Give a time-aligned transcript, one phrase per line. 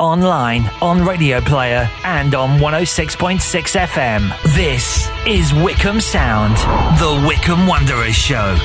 [0.00, 4.54] online, on Radio Player, and on 106.6 FM.
[4.54, 6.56] This is Wycombe Sound,
[7.00, 8.56] the Wycombe Wanderers Show.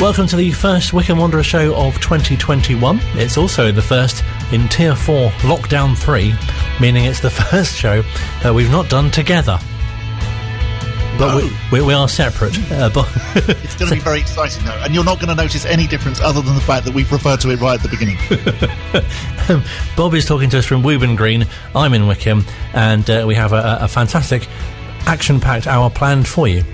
[0.00, 2.98] Welcome to the first Wycombe Wanderer show of 2021.
[3.14, 6.34] It's also the first in Tier 4 Lockdown 3,
[6.80, 8.02] meaning it's the first show
[8.42, 9.60] that we've not done together.
[11.18, 12.56] But we, we, we are separate.
[12.70, 13.08] Uh, but
[13.62, 16.20] It's going to be very exciting, though, and you're not going to notice any difference
[16.20, 18.16] other than the fact that we've referred to it right at the beginning.
[19.96, 21.46] Bob is talking to us from Wooburn Green.
[21.74, 24.48] I'm in Wycombe, and uh, we have a, a fantastic
[25.06, 26.64] action packed hour planned for you.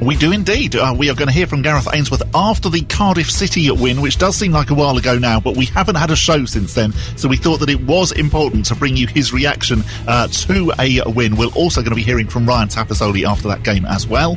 [0.00, 0.76] We do indeed.
[0.76, 4.18] Uh, we are going to hear from Gareth Ainsworth after the Cardiff City win, which
[4.18, 6.92] does seem like a while ago now, but we haven't had a show since then,
[7.16, 11.00] so we thought that it was important to bring you his reaction uh, to a
[11.06, 11.36] win.
[11.36, 14.36] We're also going to be hearing from Ryan Tafazolli after that game as well.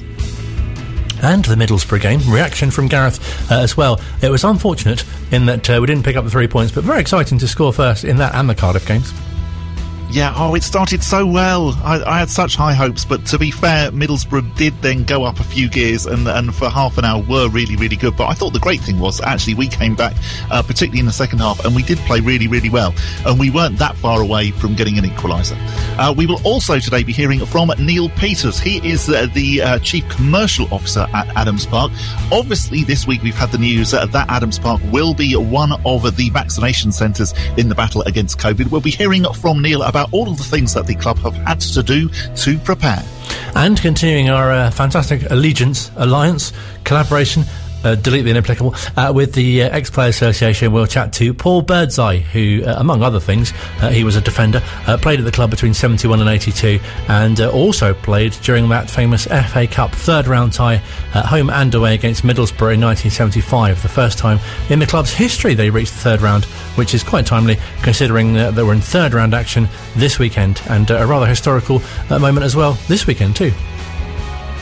[1.21, 3.99] And the Middlesbrough game, reaction from Gareth uh, as well.
[4.21, 7.01] It was unfortunate in that uh, we didn't pick up the three points, but very
[7.01, 9.11] exciting to score first in that and the Cardiff games.
[10.11, 11.77] Yeah, oh, it started so well.
[11.83, 15.39] I, I had such high hopes, but to be fair, Middlesbrough did then go up
[15.39, 18.17] a few gears and, and for half an hour were really, really good.
[18.17, 20.15] But I thought the great thing was actually we came back,
[20.49, 22.91] uh, particularly in the second half, and we did play really, really well.
[23.23, 25.57] And we weren't that far away from getting an equaliser.
[25.99, 28.59] Uh, we will also today be hearing from Neil Peters.
[28.59, 31.91] He is uh, the uh, Chief Commercial Officer at Adams Park.
[32.31, 36.15] Obviously, this week we've had the news uh, that Adams Park will be one of
[36.15, 38.71] the vaccination centres in the battle against COVID.
[38.71, 41.59] We'll be hearing from Neil about all of the things that the club have had
[41.61, 43.03] to do to prepare.
[43.55, 47.43] And continuing our uh, fantastic allegiance, alliance, collaboration,
[47.83, 51.61] uh, delete the inapplicable, uh, with the uh, Ex Player Association, we'll chat to Paul
[51.61, 55.31] Birdseye, who, uh, among other things, uh, he was a defender, uh, played at the
[55.31, 60.53] club between 71 and 82, and also played during that famous FA Cup third round
[60.53, 60.81] tie
[61.13, 64.39] at home and away against Middlesbrough in 1975, the first time
[64.69, 66.45] in the club's history they reached the third round,
[66.75, 71.05] which is quite timely considering that we're in third round action this weekend, and a
[71.05, 73.51] rather historical moment as well this weekend, too.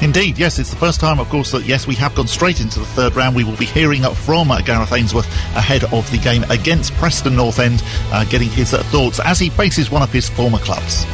[0.02, 2.80] Indeed, yes, it's the first time, of course, that yes, we have gone straight into
[2.80, 3.36] the third round.
[3.36, 7.36] We will be hearing up from uh, Gareth Ainsworth ahead of the game against Preston
[7.36, 11.06] North End, uh, getting his uh, thoughts as he faces one of his former clubs.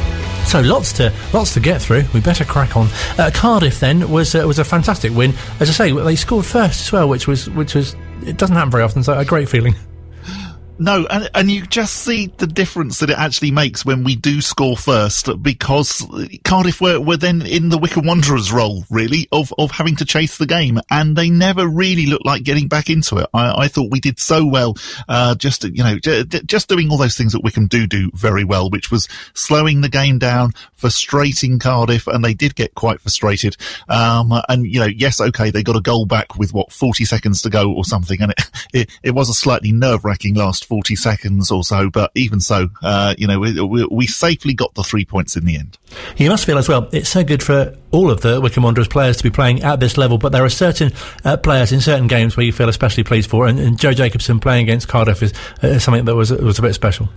[0.46, 2.04] So lots to lots to get through.
[2.12, 2.88] We better crack on.
[3.18, 5.32] Uh, Cardiff then was uh, was a fantastic win.
[5.60, 8.70] As I say, they scored first as well, which was which was it doesn't happen
[8.70, 9.02] very often.
[9.02, 9.74] So a great feeling.
[10.76, 14.40] No, and, and you just see the difference that it actually makes when we do
[14.40, 16.04] score first, because
[16.42, 20.36] Cardiff were, were then in the Wycombe Wanderers role, really, of, of having to chase
[20.36, 23.28] the game, and they never really looked like getting back into it.
[23.32, 24.74] I, I thought we did so well,
[25.08, 28.42] uh, just, you know, j- just doing all those things that Wycombe do do very
[28.42, 33.56] well, which was slowing the game down, frustrating Cardiff, and they did get quite frustrated.
[33.88, 37.42] Um, and, you know, yes, okay, they got a goal back with what, 40 seconds
[37.42, 40.96] to go or something, and it, it, it was a slightly nerve wracking last 40
[40.96, 44.82] seconds or so, but even so, uh, you know, we, we, we safely got the
[44.82, 45.78] three points in the end.
[46.16, 46.88] You must feel as well.
[46.92, 49.96] It's so good for all of the Wycombe Wanderers players to be playing at this
[49.96, 50.92] level, but there are certain
[51.24, 54.40] uh, players in certain games where you feel especially pleased for, and, and Joe Jacobson
[54.40, 55.32] playing against Cardiff is
[55.62, 57.08] uh, something that was was a bit special.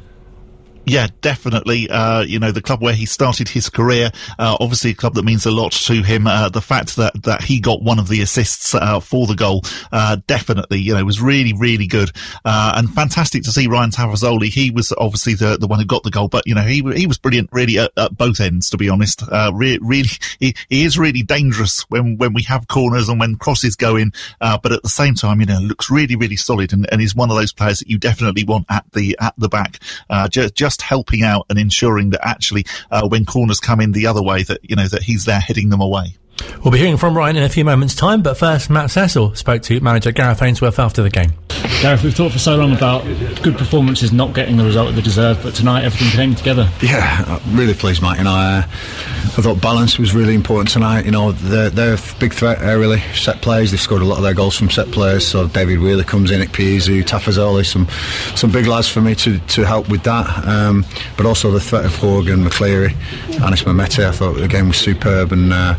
[0.89, 1.89] Yeah, definitely.
[1.89, 4.09] Uh, you know, the club where he started his career,
[4.39, 6.27] uh, obviously a club that means a lot to him.
[6.27, 9.63] Uh, the fact that, that he got one of the assists, uh, for the goal,
[9.91, 12.09] uh, definitely, you know, was really, really good.
[12.45, 14.47] Uh, and fantastic to see Ryan Tafazolli.
[14.47, 17.05] He was obviously the, the one who got the goal, but, you know, he, he
[17.05, 19.23] was brilliant really at, at both ends, to be honest.
[19.29, 20.09] Uh, re- really,
[20.39, 24.13] he, he is really dangerous when, when we have corners and when crosses go in.
[24.39, 27.13] Uh, but at the same time, you know, looks really, really solid and, and is
[27.13, 29.79] one of those players that you definitely want at the, at the back.
[30.09, 34.07] Uh, just, just helping out and ensuring that actually, uh, when corners come in the
[34.07, 36.15] other way, that, you know, that he's there heading them away.
[36.63, 39.63] We'll be hearing from Ryan in a few moments' time, but first, Matt Cecil spoke
[39.63, 41.31] to manager Gareth Ainsworth after the game.
[41.81, 43.03] Gareth, we've talked for so long about
[43.43, 46.67] good performances not getting the result they deserve, but tonight everything came together.
[46.81, 48.19] Yeah, I'm really pleased, Mike.
[48.19, 51.05] And I, I thought balance was really important tonight.
[51.05, 52.99] You know, they're, they're a big threat, uh, really.
[53.13, 55.27] Set plays, they've scored a lot of their goals from set players.
[55.27, 57.87] So David Wheeler comes in, at Ikpeazu, Tafazolli, some
[58.35, 60.47] some big lads for me to, to help with that.
[60.47, 60.83] Um,
[61.15, 62.95] but also the threat of Horgan, McCleary,
[63.41, 64.03] Anis Mehmeti.
[64.03, 65.53] I thought the game was superb and.
[65.53, 65.75] Uh,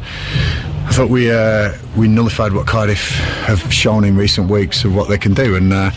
[0.88, 3.10] I thought we uh, we nullified what Cardiff
[3.44, 5.90] have shown in recent weeks of what they can do, and uh,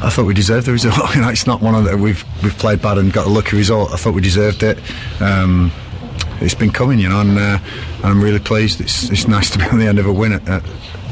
[0.00, 0.94] I thought we deserved the result.
[1.16, 3.56] you know, it's not one of that we've we've played bad and got a lucky
[3.56, 3.92] result.
[3.92, 4.78] I thought we deserved it.
[5.20, 5.72] Um,
[6.40, 7.58] it's been coming, you know, and, uh,
[7.96, 8.80] and I'm really pleased.
[8.80, 10.62] It's it's nice to be on the end of a win, at, at,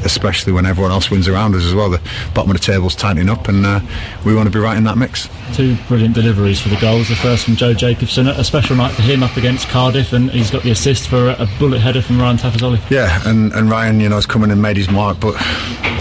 [0.03, 1.89] especially when everyone else wins around us as well.
[1.89, 2.01] The
[2.33, 3.79] bottom of the table's tightening up, and uh,
[4.25, 5.29] we want to be right in that mix.
[5.53, 7.09] Two brilliant deliveries for the goals.
[7.09, 10.51] The first from Joe Jacobson, a special night for him up against Cardiff, and he's
[10.51, 12.89] got the assist for a, bullet header from Ryan Tafazolli.
[12.89, 15.35] Yeah, and, and Ryan, you know, has come in and made his mark, but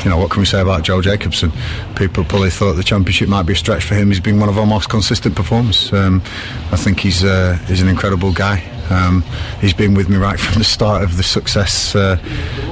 [0.04, 1.50] you know, what can we say about Joe Jacobson?
[1.96, 4.08] People probably thought the championship might be a stretch for him.
[4.08, 5.92] He's been one of our most consistent performers.
[5.92, 6.22] Um,
[6.70, 8.75] I think he's uh, he's an incredible guy.
[8.90, 9.22] Um,
[9.60, 12.16] he's been with me right from the start of the success uh,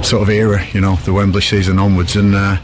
[0.02, 2.56] sort of era, you know, the Wembley season onwards, and uh,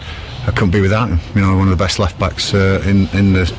[0.47, 1.21] I couldn't be without him.
[1.35, 3.53] You know, one of the best left backs uh, in in the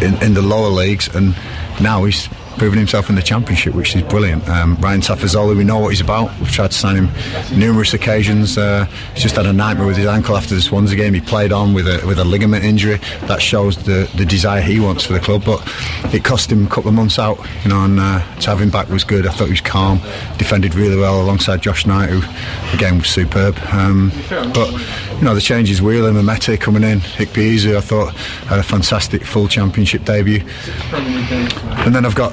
[0.00, 1.34] in, in the lower leagues, and
[1.80, 4.48] now he's proving himself in the championship, which is brilliant.
[4.48, 6.36] Um, Ryan Tafazolli, we know what he's about.
[6.38, 8.58] We've tried to sign him numerous occasions.
[8.58, 11.14] Uh, he's just had a nightmare with his ankle after the Swansea game.
[11.14, 12.98] He played on with a with a ligament injury.
[13.22, 15.44] That shows the the desire he wants for the club.
[15.44, 15.62] But
[16.14, 17.84] it cost him a couple of months out, you know.
[17.84, 19.26] And uh, to have him back was good.
[19.26, 19.98] I thought he was calm,
[20.38, 23.58] defended really well alongside Josh Knight, who again was superb.
[23.72, 24.70] Um, but
[25.18, 28.14] you know the changes, Wheeler, and Mete coming in, Ikpeazu, I thought
[28.46, 30.42] had a fantastic full championship debut.
[30.92, 32.32] And then I've got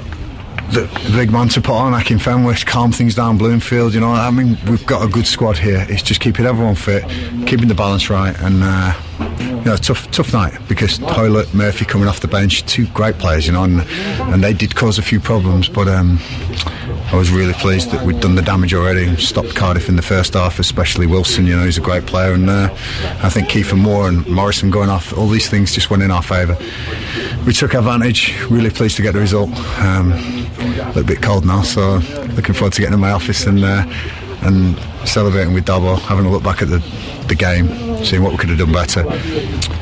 [0.74, 3.94] the, big man to put on, I Akinfenwa, calm things down Bloomfield.
[3.94, 5.86] You know, I mean, we've got a good squad here.
[5.90, 7.04] It's just keeping everyone fit,
[7.48, 8.94] keeping the balance right, and uh,
[9.40, 13.46] you know, tough tough night because Hoilett, Murphy coming off the bench, two great players,
[13.46, 13.82] you know, and,
[14.34, 15.88] and they did cause a few problems, but.
[15.88, 16.20] Um,
[17.14, 20.34] I was really pleased that we'd done the damage already stopped Cardiff in the first
[20.34, 21.46] half, especially Wilson.
[21.46, 22.70] You know, he's a great player, and uh,
[23.22, 25.16] I think Kiefer Moore and Morrison going off.
[25.16, 26.58] All these things just went in our favour.
[27.46, 28.34] We took advantage.
[28.50, 29.52] Really pleased to get the result.
[29.80, 31.98] Um, a little bit cold now, so
[32.36, 33.86] looking forward to getting in my office and uh,
[34.42, 34.76] and
[35.08, 36.80] celebrating with Dobbo, having a look back at the
[37.28, 39.73] the game, seeing what we could have done better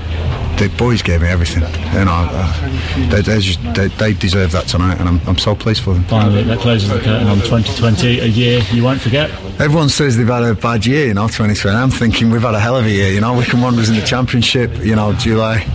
[0.58, 1.64] the boys gave me everything.
[1.94, 5.84] You know, uh, they, just, they, they, deserve that tonight, and I'm, I'm so pleased
[5.84, 6.04] for them.
[6.06, 9.30] Finally, that closes the curtain on 2020, a year you won't forget.
[9.60, 11.76] Everyone says they've had a bad year, you know, 2020.
[11.76, 13.12] I'm thinking we've had a hell of a year.
[13.12, 14.78] You know, Wycombe Wanderers in the Championship.
[14.84, 15.66] You know, July.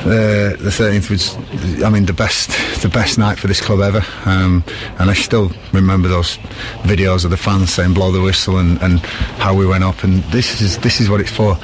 [0.00, 2.48] Uh, the 13th was, I mean, the best,
[2.80, 4.02] the best night for this club ever.
[4.24, 4.64] Um,
[4.98, 6.38] and I still remember those
[6.84, 9.00] videos of the fans saying "blow the whistle" and, and
[9.38, 10.02] how we went up.
[10.02, 11.58] And this is this is what it's for.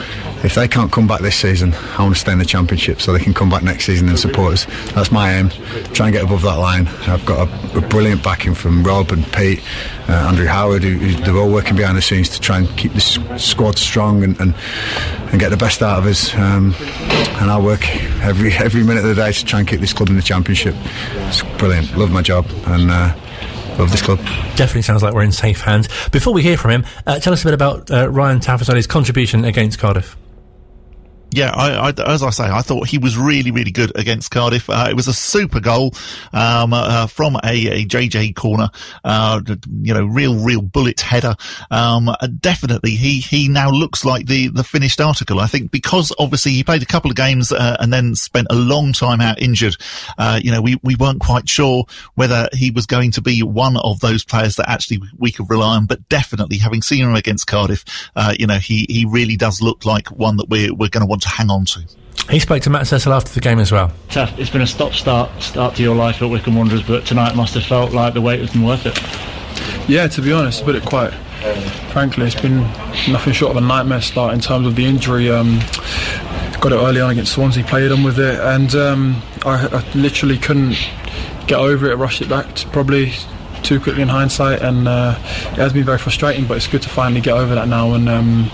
[0.44, 3.12] If they can't come back this season, I want to stay in the championship so
[3.12, 4.66] they can come back next season and support us.
[4.92, 5.48] That's my aim.
[5.92, 6.86] Try and get above that line.
[7.08, 9.62] I've got a, a brilliant backing from Rob and Pete,
[10.08, 12.92] uh, Andrew Howard, who, who, they're all working behind the scenes to try and keep
[12.92, 14.54] this squad strong and, and,
[15.30, 16.34] and get the best out of us.
[16.34, 16.74] Um,
[17.40, 17.88] and I work
[18.22, 20.74] every every minute of the day to try and keep this club in the championship.
[21.28, 21.96] It's brilliant.
[21.96, 22.90] Love my job and.
[22.90, 23.14] Uh,
[23.78, 24.18] love this club.
[24.56, 25.86] Definitely sounds like we're in safe hands.
[26.08, 29.44] Before we hear from him, uh, tell us a bit about uh, Ryan Tafazolli's contribution
[29.44, 30.16] against Cardiff
[31.32, 34.70] yeah, I, I, as I say, I thought he was really, really good against Cardiff.
[34.70, 35.93] Uh, it was a super goal
[36.32, 38.70] um, uh, from a, a, JJ corner.
[39.05, 39.43] Uh,
[39.82, 41.34] you know, real, real bullet header.
[41.70, 45.40] Um, uh, definitely, he he now looks like the the finished article.
[45.40, 48.56] I think because obviously he played a couple of games uh, and then spent a
[48.56, 49.76] long time out injured.
[50.17, 51.84] Uh, you know, we we weren't quite sure
[52.14, 55.76] whether he was going to be one of those players that actually we could rely
[55.76, 55.87] on.
[55.87, 57.84] But definitely, having seen him against Cardiff,
[58.38, 61.15] you know, he he really does look like one that we're we're going to want
[61.20, 61.84] to hang on to.
[62.30, 63.92] He spoke to Matt Cecil after the game as well.
[64.08, 64.36] Tough.
[64.38, 67.64] It's been a stop-start start to your life at Wycombe Wanderers, but tonight must have
[67.64, 68.98] felt like the wait was been worth it.
[69.88, 71.12] Yeah, to be honest, but it quite
[71.92, 72.60] frankly, it's been
[73.10, 75.30] nothing short of a nightmare start in terms of the injury.
[75.30, 75.58] Um,
[76.60, 80.38] got it early on against Swansea, played on with it, and um, I, I, literally
[80.38, 80.76] couldn't
[81.46, 81.96] get over it.
[81.96, 83.12] Rushed it back to probably
[83.66, 86.46] too quickly in hindsight, and uh, it has been very frustrating.
[86.46, 88.50] But it's good to finally get over that now and um,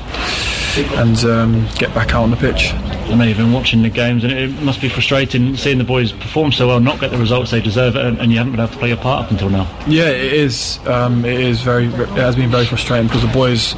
[0.77, 2.73] and um, get back out on the pitch.
[2.73, 6.13] I know you've been watching the games, and it must be frustrating seeing the boys
[6.13, 8.73] perform so well, not get the results they deserve, and, and you haven't been able
[8.73, 9.65] to play your part up until now.
[9.87, 10.79] Yeah, it is.
[10.87, 11.87] Um, it is very.
[11.87, 13.75] It has been very frustrating because the boys.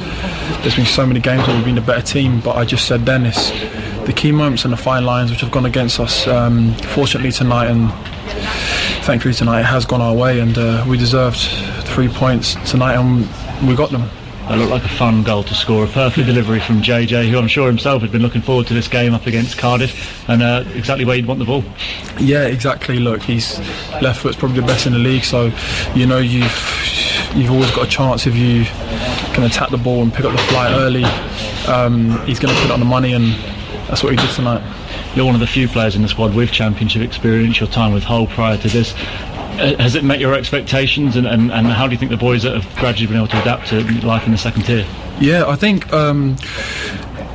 [0.62, 3.04] There's been so many games where we've been a better team, but I just said
[3.04, 3.50] then it's
[4.06, 6.26] the key moments and the fine lines which have gone against us.
[6.26, 7.90] Um, fortunately tonight and
[9.04, 11.38] thankfully tonight it has gone our way, and uh, we deserved
[11.86, 13.28] three points tonight, and
[13.68, 14.08] we got them.
[14.48, 15.84] That looked like a fun goal to score.
[15.84, 18.88] A perfect delivery from JJ, who I'm sure himself had been looking forward to this
[18.88, 21.64] game up against Cardiff, and uh, exactly where you'd want the ball.
[22.18, 22.98] Yeah, exactly.
[22.98, 23.58] Look, he's
[24.02, 25.50] left foot's probably the best in the league, so
[25.94, 28.64] you know you've you've always got a chance if you
[29.34, 31.04] can attack the ball and pick up the fly early.
[31.66, 33.32] Um, he's going to put it on the money, and
[33.88, 34.62] that's what he did tonight.
[35.14, 37.60] You're one of the few players in the squad with championship experience.
[37.60, 41.52] Your time with Hull prior to this, uh, has it met your expectations, and, and,
[41.52, 44.26] and how do you think the boys have gradually been able to adapt to life
[44.26, 44.84] in the second tier?
[45.20, 45.92] Yeah, I think.
[45.92, 46.36] Um,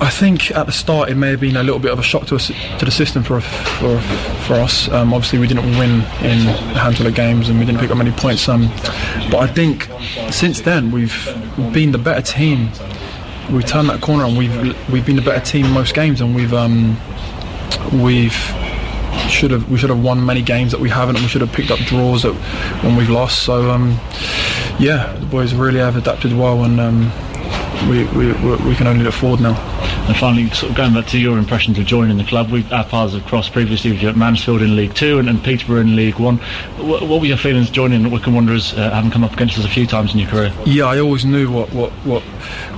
[0.02, 2.26] I think at the start it may have been a little bit of a shock
[2.28, 4.90] to us, to the system for for, for us.
[4.90, 7.98] Um, obviously, we didn't win in a handful of games and we didn't pick up
[7.98, 8.48] many points.
[8.48, 8.68] Um,
[9.30, 9.90] but I think
[10.32, 11.26] since then we've
[11.74, 12.70] been the better team.
[13.52, 16.54] We turned that corner and we've we've been the better team most games and we've
[16.54, 16.98] um,
[17.94, 18.38] we've
[19.30, 21.52] should have we should have won many games that we haven't, and we should have
[21.52, 22.34] picked up draws that
[22.84, 23.44] when we've lost.
[23.44, 24.00] So um,
[24.80, 27.12] yeah, the boys really have adapted well, and um,
[27.90, 28.32] we, we
[28.68, 29.56] we can only look forward now.
[30.10, 32.84] And finally, sort of going back to your impressions of joining the club, we our
[32.84, 35.96] paths have crossed previously with you at Mansfield in League Two and, and Peterborough in
[35.96, 36.38] League One.
[36.78, 39.70] What, what, were your feelings joining Wycombe Wanderers, uh, having come up against us a
[39.70, 40.52] few times in your career?
[40.66, 42.24] Yeah, I always knew what what, what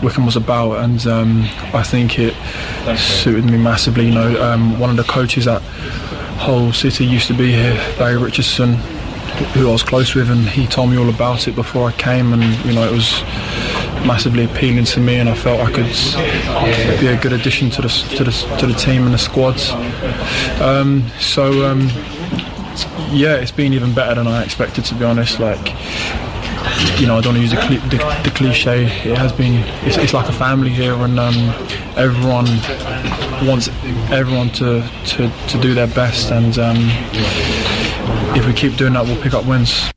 [0.04, 2.34] Wycombe was about, and um, I think it
[2.98, 4.08] suited me massively.
[4.08, 5.62] You know, um, one of the coaches at
[6.42, 8.74] Hull City used to be here, Barry Richardson,
[9.54, 12.34] who I was close with, and he told me all about it before I came,
[12.34, 13.24] and you know, it was
[14.06, 17.90] massively appealing to me, and I felt I could be a good addition to the
[18.18, 19.72] to the, to the team and the squads.
[20.62, 21.82] Um, so um,
[23.12, 25.40] yeah, it's been even better than I expected to be honest.
[25.40, 25.74] Like
[27.00, 28.86] you know, I don't use the, cli- the, the cliche.
[28.86, 31.36] It has been, it's, it's like a family here, and um,
[31.98, 32.46] everyone
[33.48, 33.70] wants
[34.12, 36.32] everyone to, to, to do their best.
[36.32, 36.78] And um,
[38.36, 39.92] if we keep doing that, we'll pick up wins.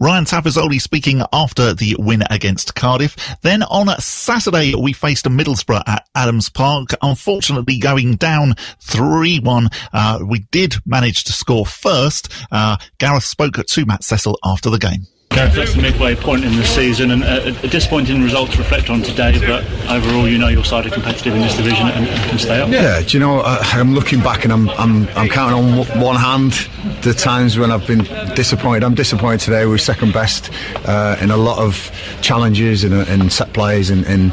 [0.00, 3.16] Ryan Tafazolli speaking after the win against Cardiff.
[3.42, 6.88] Then on Saturday, we faced Middlesbrough at Adams Park.
[7.02, 9.68] Unfortunately, going down 3-1.
[9.92, 12.32] Uh, we did manage to score first.
[12.50, 15.06] Uh, Gareth spoke to Matt Cecil after the game.
[15.30, 18.90] Gareth, that's the midway point in the season, and a, a disappointing result to reflect
[18.90, 19.38] on today.
[19.38, 22.68] But overall, you know your side are competitive in this division and, can stay up.
[22.68, 23.38] Yeah, do you know?
[23.38, 26.52] Uh, I'm looking back and I'm I'm I'm counting on one hand
[27.02, 28.82] the times when I've been disappointed.
[28.82, 29.66] I'm disappointed today.
[29.66, 30.50] We're second best
[30.84, 34.32] uh, in a lot of challenges and, and set plays and, and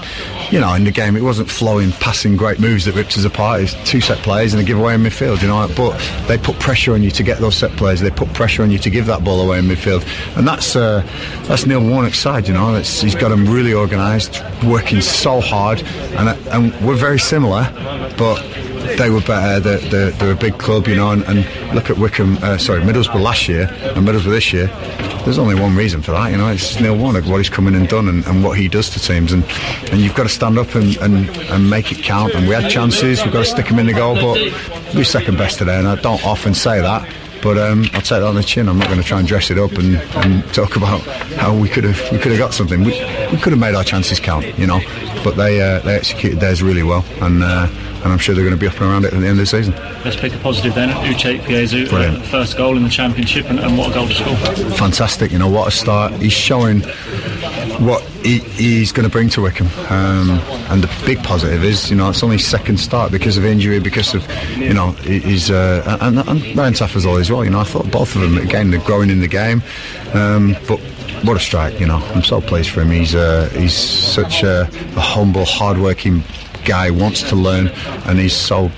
[0.51, 3.61] you know in the game it wasn't flowing, passing great moves that ripped us apart.
[3.61, 5.41] It's two set plays and a giveaway in midfield.
[5.41, 8.01] You know, but they put pressure on you to get those set plays.
[8.01, 10.05] They put pressure on you to give that ball away in midfield,
[10.37, 10.75] and that's.
[10.75, 11.05] Uh,
[11.47, 12.75] that's Neil Warnock's side, you know.
[12.75, 15.81] It's, he's got them really organised, working so hard,
[16.17, 17.71] and and we're very similar,
[18.17, 18.43] but
[18.95, 19.59] they were better.
[19.59, 21.11] They're, they're, they're, a big club, you know.
[21.11, 24.67] And, and look at Wycombe, uh, sorry, Middlesbrough last year and Middlesbrough this year.
[25.25, 26.49] There's only one reason for that, you know.
[26.49, 28.99] It's Neil Warnock, what he's come in and done, and, and what he does to
[28.99, 29.43] teams, and
[29.91, 32.33] and you've got to stand up and, and, and make it count.
[32.33, 34.37] And we had chances, we've got to stick them in the goal, but
[34.95, 37.07] we're second best today, and I don't often say that.
[37.41, 38.67] But um, I'll take that on the chin.
[38.67, 41.01] I'm not going to try and dress it up and, and talk about
[41.35, 42.83] how we could have we could have got something.
[42.83, 42.91] We,
[43.31, 44.79] we could have made our chances count, you know.
[45.23, 47.67] But they uh, they executed theirs really well, and uh,
[48.03, 49.37] and I'm sure they're going to be up and around it at the end of
[49.37, 49.73] the season.
[50.03, 50.89] Let's pick a positive then.
[50.89, 54.35] Uche Ikpeazu, uh, first goal in the championship, and, and, what a goal to score!
[54.75, 56.13] Fantastic, you know what a start.
[56.13, 56.81] He's showing
[57.79, 60.29] what he, he's going to bring to Wycombe, um,
[60.69, 64.13] and the big positive is, you know, it's only second start because of injury, because
[64.13, 64.27] of,
[64.57, 67.43] you know, his uh, and, and Ryan Tafazolli as well.
[67.43, 69.61] You know, I thought both of them again they're growing in the game,
[70.13, 70.79] um, but
[71.23, 71.79] what a strike!
[71.79, 72.91] You know, I'm so pleased for him.
[72.91, 76.23] He's uh, he's such a, a humble, hard-working
[76.67, 77.69] guy wants to learn
[78.05, 78.69] and he's so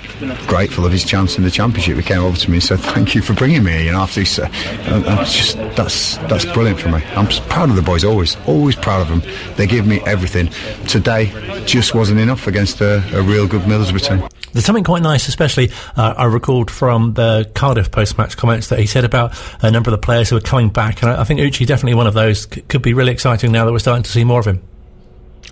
[0.46, 1.96] grateful of his chance in the championship.
[1.96, 4.20] He came over to me and said thank you for bringing me you know after
[4.20, 4.50] he said
[4.86, 7.02] uh, just that's that's brilliant for me.
[7.16, 9.22] I'm proud of the boys always always proud of them
[9.56, 10.48] they give me everything.
[10.86, 11.26] Today
[11.66, 14.28] just wasn't enough against a, a real good Middlesbrough team.
[14.52, 18.86] There's something quite nice, especially uh, I recalled from the Cardiff post-match comments that he
[18.86, 21.40] said about a number of the players who are coming back, and I, I think
[21.40, 22.48] Uche definitely one of those.
[22.48, 24.60] C- could be really exciting now that we're starting to see more of him.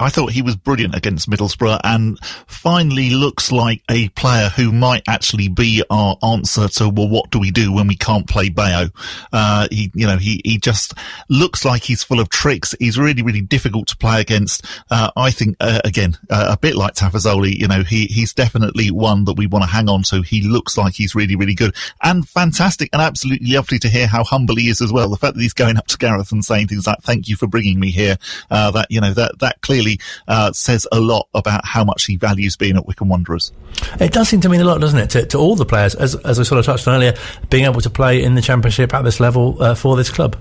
[0.00, 5.02] I thought he was brilliant against Middlesbrough and finally looks like a player who might
[5.08, 8.88] actually be our answer to, well, what do we do when we can't play Bayo?
[9.32, 10.94] Uh, he, you know, he, he just
[11.28, 12.74] looks like he's full of tricks.
[12.78, 14.64] He's really, really difficult to play against.
[14.90, 18.90] Uh, I think, uh, again, uh, a bit like Tafazolli, you know, he, he's definitely
[18.90, 20.22] one that we want to hang on to.
[20.22, 24.24] He looks like he's really, really good and fantastic and absolutely lovely to hear how
[24.24, 25.08] humble he is as well.
[25.08, 27.46] The fact that he's going up to Gareth and saying things like, thank you for
[27.46, 28.16] bringing me here,
[28.50, 32.04] uh, that, you know, that, that clearly really uh, says a lot about how much
[32.04, 33.52] he values being at Wycombe Wanderers.
[34.00, 36.14] It does seem to mean a lot, doesn't it, to, to all the players, as,
[36.16, 37.14] as I sort of touched on earlier,
[37.50, 40.36] being able to play in the Championship at this level uh, for this club.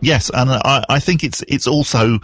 [0.00, 2.20] Yes, and I, I think it's it's also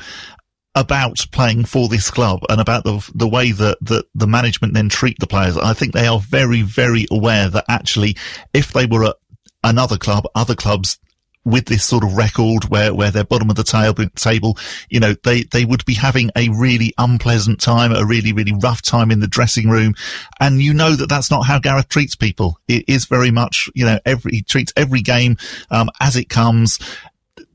[0.75, 4.89] about playing for this club and about the the way that, that the management then
[4.89, 5.59] treat the players.
[5.59, 8.17] I think they are very, very aware that actually,
[8.55, 9.17] if they were at
[9.63, 10.99] another club, other clubs
[11.47, 14.59] with this sort of record where, where they're bottom of the table,
[14.91, 18.83] you know, they, they would be having a really unpleasant time, a really, really rough
[18.83, 19.95] time in the dressing room.
[20.41, 22.59] And you know that that's not how Gareth treats people.
[22.67, 25.37] It is very much, you know, every, he treats every game,
[25.71, 26.81] um, as it comes.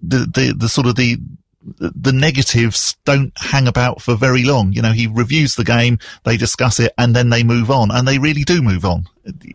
[0.02, 1.18] The, the, the sort of the,
[1.78, 4.72] the negatives don't hang about for very long.
[4.72, 8.08] You know, he reviews the game, they discuss it, and then they move on, and
[8.08, 9.06] they really do move on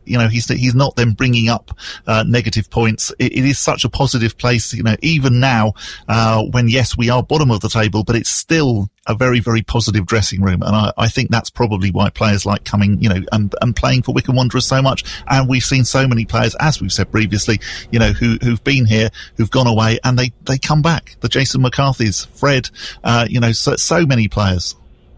[0.04, 3.12] you know, he's he's not then bringing up uh, negative points.
[3.18, 4.96] It, it is such a positive place, you know.
[5.02, 5.74] Even now,
[6.08, 9.62] uh, when yes, we are bottom of the table, but it's still a very very
[9.62, 13.20] positive dressing room, and I, I think that's probably why players like coming, you know,
[13.32, 15.04] and, and playing for Wycombe Wanderers so much.
[15.28, 18.86] And we've seen so many players, as we've said previously, you know, who who've been
[18.86, 21.16] here, who've gone away, and they they come back.
[21.20, 22.70] The Jason McCarthy's, Fred,
[23.04, 24.74] uh, you know, so, so many players.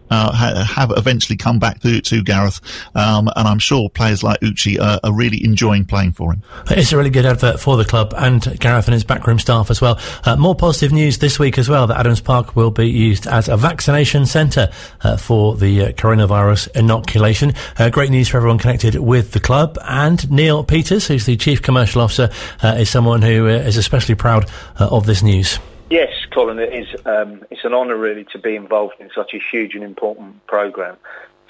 [0.09, 2.59] Uh, ha- have eventually come back to, to Gareth,
[2.95, 6.43] um, and I'm sure players like Uche are, are, really enjoying playing for him.
[6.69, 9.81] It's a really good advert for the club and Gareth and his backroom staff as
[9.81, 9.99] well.
[10.23, 13.49] Uh, more positive news this week as well that Adams Park will be used as
[13.49, 14.69] a vaccination centre
[15.01, 17.53] uh, for the uh, coronavirus inoculation.
[17.77, 19.77] Uh, great news for everyone connected with the club.
[19.83, 22.29] And Neil Peters, who's the Chief Commercial Officer,
[22.63, 25.59] uh, is someone who is especially proud of this news.
[25.89, 26.87] Yes, Colin, it is.
[27.05, 30.97] Um, it's an honour really to be involved in such a huge and important programme.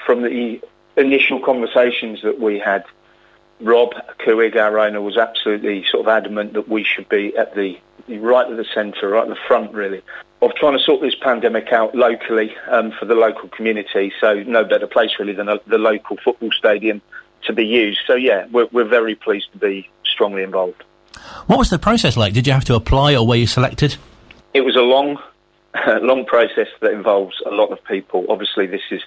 [0.06, 0.62] From the
[0.96, 2.86] initial conversations that we had,
[3.60, 7.78] Rob Couhig, our owner, was absolutely sort of adamant that we should be at the
[8.08, 10.02] right at the centre, right at the front, really,
[10.42, 14.14] of trying to sort this pandemic out locally um, for the local community.
[14.22, 17.02] So no better place really than a, the local football stadium
[17.44, 18.00] to be used.
[18.08, 20.82] So yeah, we're, we're very pleased to be strongly involved.
[21.48, 22.34] What was the process like?
[22.34, 23.98] Did you have to apply, or were you selected?
[24.54, 25.18] It was a long,
[26.02, 28.26] long process that involves a lot of people.
[28.30, 29.02] Obviously, this is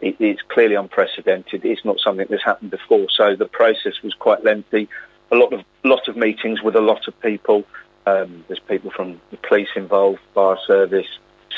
[0.00, 1.64] it, it's clearly unprecedented.
[1.64, 4.88] It's not something that's happened before, so the process was quite lengthy.
[5.30, 7.64] A lot of lot of meetings with a lot of people.
[8.06, 11.06] Um, there's people from the police involved, bar service,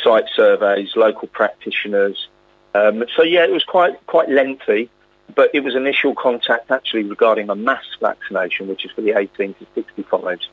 [0.03, 2.29] site surveys, local practitioners.
[2.75, 4.89] Um, so yeah, it was quite quite lengthy,
[5.35, 9.55] but it was initial contact actually regarding a mass vaccination, which is for the 18
[9.55, 10.47] to 65s.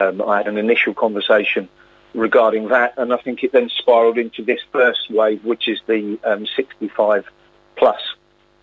[0.00, 1.68] Um, I had an initial conversation
[2.14, 6.18] regarding that, and I think it then spiralled into this first wave, which is the
[6.24, 7.26] um, 65
[7.76, 8.00] plus.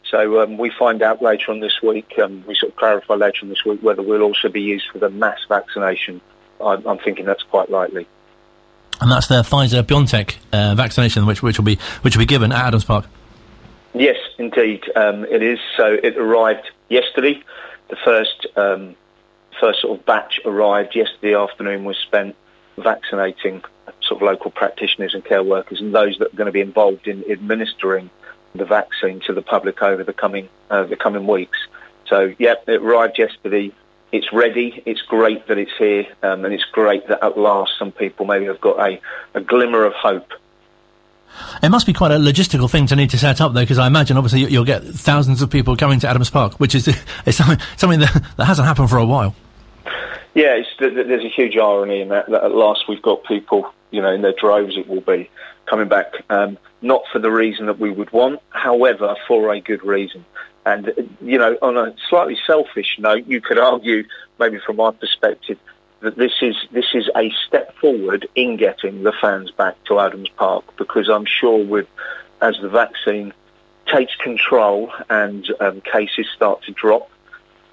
[0.10, 3.40] So um, we find out later on this week, um, we sort of clarify later
[3.44, 6.22] on this week whether we'll also be used for the mass vaccination.
[6.62, 8.08] I'm, I'm thinking that's quite likely.
[9.02, 12.52] And that's the Pfizer BioNTech uh, vaccination, which which will be which will be given
[12.52, 13.06] at Adams Park.
[13.94, 15.60] Yes, indeed, um, it is.
[15.75, 17.44] So it arrived yesterday.
[17.90, 18.96] The first um,
[19.60, 21.84] first sort of batch arrived yesterday afternoon.
[21.84, 22.36] Was spent
[22.77, 23.63] vaccinating
[24.01, 27.08] sort of local practitioners and care workers and those that are going to be involved
[27.08, 28.10] in administering
[28.53, 31.58] the vaccine to the public over the coming uh, the coming weeks.
[32.08, 33.74] So, yeah, it arrived yesterday.
[34.12, 34.82] It's ready.
[34.86, 38.46] It's great that it's here, um, and it's great that at last some people maybe
[38.46, 39.01] have got a,
[39.33, 40.31] a glimmer of hope.
[41.61, 43.88] It must be quite a logistical thing to need to set up, though, because I
[43.88, 46.88] imagine obviously you'll get thousands of people coming to Adams Park, which is,
[47.25, 49.35] is something, something that, that hasn't happened for a while.
[50.35, 54.11] Yeah, there's a huge irony in that, that at last we've got people, you know,
[54.11, 55.29] in their droves it will be,
[55.65, 59.83] coming back, um, not for the reason that we would want, however, for a good
[59.83, 60.25] reason.
[60.65, 64.03] And, you know, on a slightly selfish note, you could argue,
[64.37, 65.57] maybe from my perspective,
[66.01, 70.29] that this is this is a step forward in getting the fans back to Adams
[70.29, 71.87] Park because I'm sure with
[72.41, 73.33] as the vaccine
[73.87, 77.09] takes control and um, cases start to drop,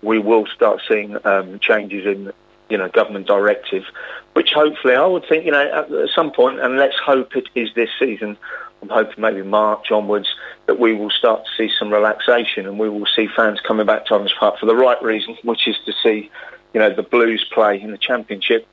[0.00, 2.32] we will start seeing um, changes in
[2.72, 3.84] you know, government directive,
[4.32, 7.68] which hopefully I would think, you know, at some point, and let's hope it is
[7.74, 8.38] this season,
[8.80, 10.34] I'm hoping maybe March onwards,
[10.66, 14.06] that we will start to see some relaxation and we will see fans coming back
[14.06, 16.30] to Adams Park for the right reason, which is to see,
[16.72, 18.66] you know, the Blues play in the Championship.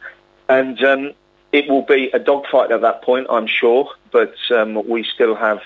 [0.48, 1.12] And um,
[1.52, 5.60] it will be a dogfight at that point, I'm sure, but um, we still have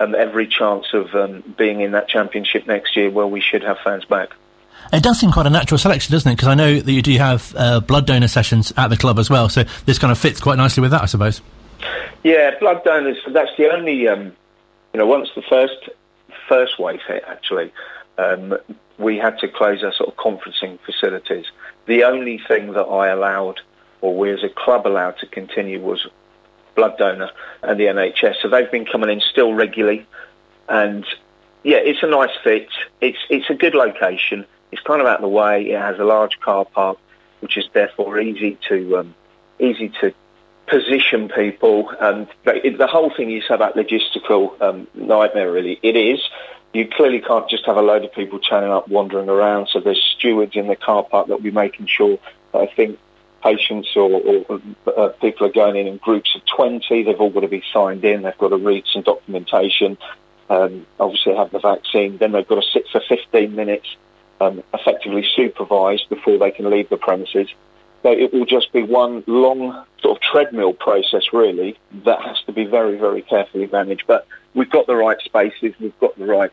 [0.00, 3.78] um, every chance of um, being in that Championship next year where we should have
[3.82, 4.30] fans back.
[4.92, 6.34] It does seem quite a natural selection, doesn't it?
[6.34, 9.30] Because I know that you do have uh, blood donor sessions at the club as
[9.30, 11.40] well, so this kind of fits quite nicely with that, I suppose.
[12.24, 13.18] Yeah, blood donors.
[13.28, 14.32] That's the only, um,
[14.92, 15.90] you know, once the first
[16.48, 17.72] first wave hit, actually,
[18.18, 18.56] um,
[18.98, 21.46] we had to close our sort of conferencing facilities.
[21.86, 23.60] The only thing that I allowed,
[24.00, 26.06] or we as a club allowed to continue, was
[26.74, 27.30] blood donor
[27.62, 28.42] and the NHS.
[28.42, 30.06] So they've been coming in still regularly,
[30.68, 31.06] and
[31.62, 32.68] yeah, it's a nice fit.
[33.00, 34.44] It's it's a good location.
[34.72, 35.70] It's kind of out of the way.
[35.70, 36.98] It has a large car park,
[37.40, 39.14] which is therefore easy to um,
[39.58, 40.14] easy to
[40.66, 41.90] position people.
[42.00, 45.50] And it, the whole thing you is about logistical um, nightmare.
[45.50, 46.20] Really, it is.
[46.72, 49.68] You clearly can't just have a load of people turning up, wandering around.
[49.68, 52.18] So there's stewards in the car park that will be making sure.
[52.54, 52.98] I think
[53.42, 54.60] patients or, or
[54.96, 57.02] uh, people are going in in groups of 20.
[57.02, 58.22] They've all got to be signed in.
[58.22, 59.98] They've got to read some documentation.
[60.48, 62.18] Um, obviously have the vaccine.
[62.18, 63.96] Then they've got to sit for 15 minutes
[64.40, 67.48] um, effectively supervised before they can leave the premises.
[68.02, 72.52] So it will just be one long sort of treadmill process, really, that has to
[72.52, 74.04] be very, very carefully managed.
[74.06, 76.52] But we've got the right spaces, we've got the right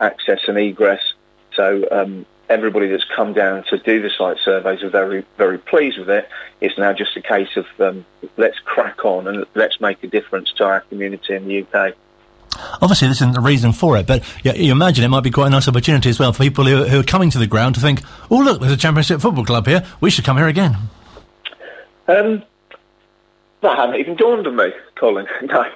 [0.00, 1.14] access and egress.
[1.54, 5.98] So um, everybody that's come down to do the site surveys are very, very pleased
[5.98, 6.28] with it.
[6.60, 8.04] It's now just a case of um,
[8.36, 11.94] let's crack on and let's make a difference to our community in the UK.
[12.80, 15.48] Obviously, this isn't the reason for it, but you, you, imagine it might be quite
[15.48, 17.80] a nice opportunity as well for people who, who, are coming to the ground to
[17.80, 19.84] think, oh, look, there's a Championship football club here.
[20.00, 20.76] We should come here again.
[22.06, 22.42] Um,
[23.60, 25.26] that hadn't even dawned on me, Colin.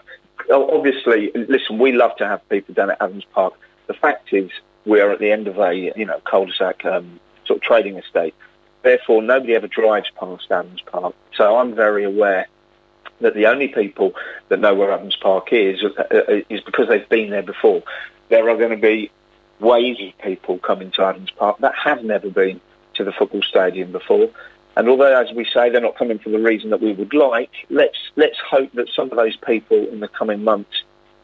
[0.48, 3.54] No, obviously, listen, we love to have people down at Adams Park.
[3.86, 4.50] The fact is,
[4.84, 8.34] we are at the end of a you know cul-de-sac um, sort of trading estate.
[8.82, 11.14] Therefore, nobody ever drives past Adams Park.
[11.36, 12.48] So I'm very aware
[13.22, 14.14] that the only people
[14.48, 17.82] that know where Adams Park is uh, uh, is because they've been there before.
[18.28, 19.10] There are going to be
[19.60, 22.60] waves of people coming to Adams Park that have never been
[22.94, 24.30] to the football stadium before.
[24.76, 27.50] And although, as we say, they're not coming for the reason that we would like,
[27.68, 30.82] let's let's hope that some of those people in the coming months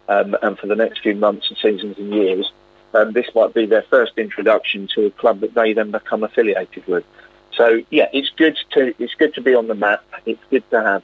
[0.09, 2.51] um, and for the next few months and seasons and years,
[2.95, 6.87] um, this might be their first introduction to a club that they then become affiliated
[6.87, 7.05] with.
[7.53, 10.05] So yeah, it's good to it's good to be on the map.
[10.27, 11.03] It's good to have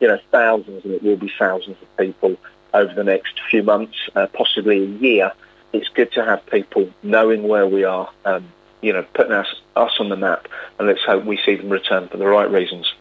[0.00, 2.36] you know thousands, and it will be thousands of people
[2.74, 5.32] over the next few months, uh, possibly a year.
[5.72, 8.10] It's good to have people knowing where we are.
[8.24, 11.70] Um, you know, putting us, us on the map, and let's hope we see them
[11.70, 12.92] return for the right reasons.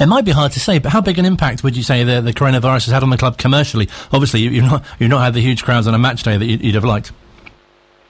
[0.00, 2.20] It might be hard to say, but how big an impact would you say the,
[2.20, 3.88] the coronavirus has had on the club commercially?
[4.12, 6.44] Obviously, you, have not you've not had the huge crowds on a match day that
[6.44, 7.12] you'd, you'd have liked.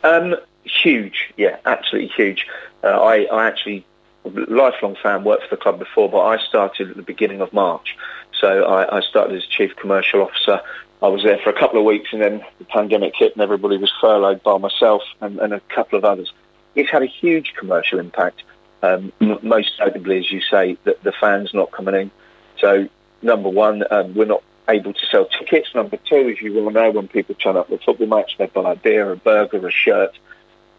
[0.02, 2.46] Um, huge, yeah, absolutely huge.
[2.82, 3.84] Uh, I, I actually
[4.24, 7.96] lifelong fan, worked for the club before, but I started at the beginning of March.
[8.38, 10.60] So I, I started as chief commercial officer.
[11.02, 13.78] I was there for a couple of weeks, and then the pandemic hit, and everybody
[13.78, 16.32] was furloughed, by myself and, and a couple of others
[16.74, 18.42] it's had a huge commercial impact.
[18.82, 22.10] Um, most notably, as you say, that the fans not coming in.
[22.58, 22.88] So,
[23.20, 25.74] number one, um, we're not able to sell tickets.
[25.74, 28.46] Number two, as you will know, when people turn up for a football match, they
[28.46, 30.18] buy a beer, a burger, a shirt.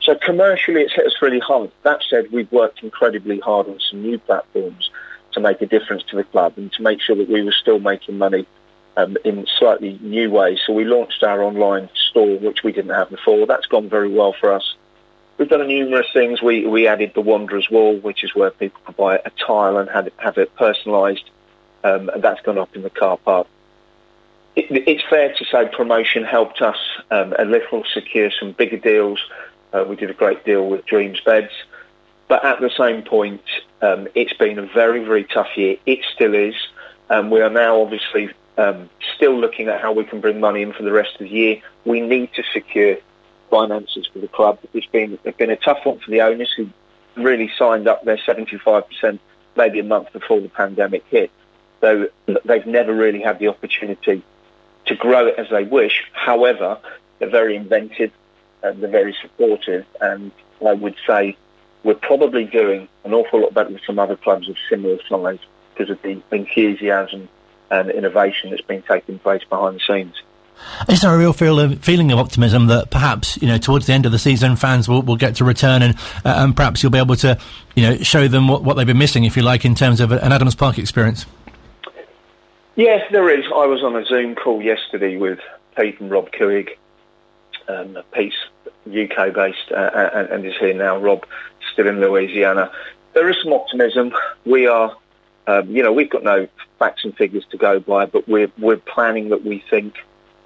[0.01, 1.71] So commercially, it's hit us really hard.
[1.83, 4.89] That said, we've worked incredibly hard on some new platforms
[5.33, 7.79] to make a difference to the club and to make sure that we were still
[7.79, 8.47] making money
[8.97, 10.59] um, in slightly new ways.
[10.65, 13.45] So we launched our online store, which we didn't have before.
[13.45, 14.75] That's gone very well for us.
[15.37, 16.41] We've done numerous things.
[16.41, 19.89] We, we added the Wanderers Wall, which is where people can buy a tile and
[19.89, 21.23] have it, have it personalised,
[21.83, 23.47] um, and that's gone up in the car park.
[24.55, 26.77] It, it's fair to say promotion helped us
[27.09, 29.19] um, a little secure some bigger deals.
[29.73, 31.51] Uh, we did a great deal with Dreams Beds.
[32.27, 33.43] But at the same point,
[33.81, 35.77] um, it's been a very, very tough year.
[35.85, 36.55] It still is.
[37.09, 40.71] Um, we are now obviously um, still looking at how we can bring money in
[40.71, 41.61] for the rest of the year.
[41.83, 42.97] We need to secure
[43.49, 44.59] finances for the club.
[44.73, 46.69] It's been it's been a tough one for the owners who
[47.15, 49.19] really signed up their 75%
[49.57, 51.29] maybe a month before the pandemic hit.
[51.81, 52.07] So
[52.45, 54.23] they've never really had the opportunity
[54.85, 56.05] to grow it as they wish.
[56.13, 56.77] However,
[57.19, 58.11] they're very inventive
[58.63, 59.85] and they're very supportive.
[59.99, 60.31] And
[60.65, 61.37] I would say
[61.83, 65.39] we're probably doing an awful lot better than some other clubs of similar size
[65.73, 67.29] because of the enthusiasm
[67.69, 70.21] and innovation that's been taking place behind the scenes.
[70.87, 73.93] Is there a real feel of, feeling of optimism that perhaps you know towards the
[73.93, 76.91] end of the season fans will, will get to return and uh, and perhaps you'll
[76.91, 77.37] be able to
[77.75, 80.11] you know show them what, what they've been missing if you like in terms of
[80.11, 81.25] an Adams Park experience?
[82.75, 83.45] Yes, there is.
[83.45, 85.39] I was on a Zoom call yesterday with
[85.75, 86.69] Pete and Rob Couhig.
[87.71, 88.35] Um, Pete's
[88.87, 90.97] UK based uh, and, and is here now.
[90.97, 91.25] Rob
[91.71, 92.71] still in Louisiana.
[93.13, 94.13] There is some optimism.
[94.45, 94.95] We are,
[95.47, 96.47] um, you know, we've got no
[96.79, 99.95] facts and figures to go by, but we're we're planning that we think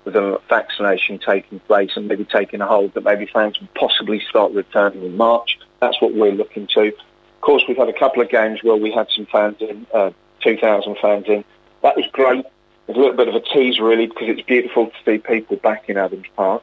[0.04, 4.20] with a vaccination taking place and maybe taking a hold that maybe fans will possibly
[4.30, 5.58] start returning in March.
[5.80, 6.88] That's what we're looking to.
[6.88, 10.12] Of course, we've had a couple of games where we had some fans in, uh,
[10.42, 11.44] 2,000 fans in.
[11.82, 12.46] That was great.
[12.88, 15.90] It's a little bit of a tease, really, because it's beautiful to see people back
[15.90, 16.62] in Adams Park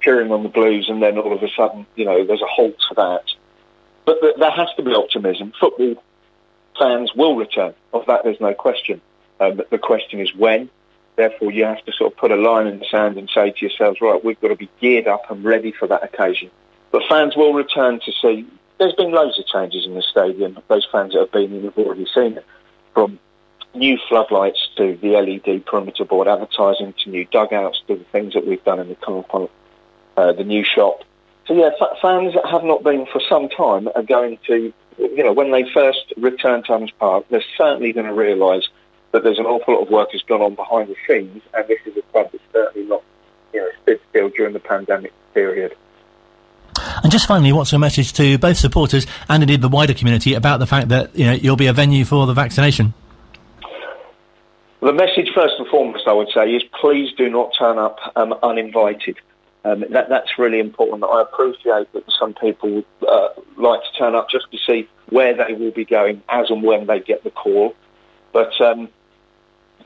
[0.00, 2.76] cheering on the Blues, and then all of a sudden, you know, there's a halt
[2.88, 3.24] to that.
[4.04, 5.52] But th- there has to be optimism.
[5.58, 6.02] Football
[6.78, 7.74] fans will return.
[7.92, 9.00] Of that, there's no question.
[9.38, 10.70] Um, the question is when
[11.20, 13.60] Therefore, you have to sort of put a line in the sand and say to
[13.60, 16.50] yourselves, right, we've got to be geared up and ready for that occasion.
[16.92, 18.46] But fans will return to see.
[18.78, 20.58] There's been loads of changes in the stadium.
[20.68, 22.46] Those fans that have been in have already seen it.
[22.94, 23.18] From
[23.74, 28.46] new floodlights to the LED perimeter board advertising to new dugouts to the things that
[28.46, 29.50] we've done in the car park,
[30.20, 31.04] uh, the new shop.
[31.46, 35.24] So yeah, f- fans that have not been for some time are going to, you
[35.24, 38.68] know, when they first return to Adams Park, they're certainly going to realise
[39.12, 41.80] that there's an awful lot of work has gone on behind the scenes, and this
[41.86, 43.02] is a club that's certainly not,
[43.52, 45.74] you know, stood still during the pandemic period.
[47.02, 50.58] And just finally, what's your message to both supporters and indeed the wider community about
[50.58, 52.94] the fact that you know you'll be a venue for the vaccination?
[54.80, 58.34] The message, first and foremost, I would say, is please do not turn up um,
[58.42, 59.18] uninvited.
[59.64, 61.04] Um, that, that's really important.
[61.04, 65.52] I appreciate that some people uh, like to turn up just to see where they
[65.52, 67.74] will be going as and when they get the call.
[68.32, 68.88] But um,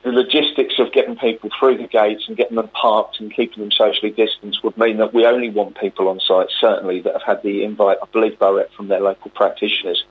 [0.04, 3.72] the logistics of getting people through the gates and getting them parked and keeping them
[3.72, 7.42] socially distanced would mean that we only want people on site, certainly, that have had
[7.42, 10.04] the invite, I believe, direct from their local practitioners.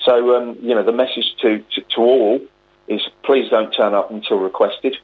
[0.00, 2.40] So, um, you know, the message to, to, to, all
[2.88, 4.96] is please don't turn up until requested.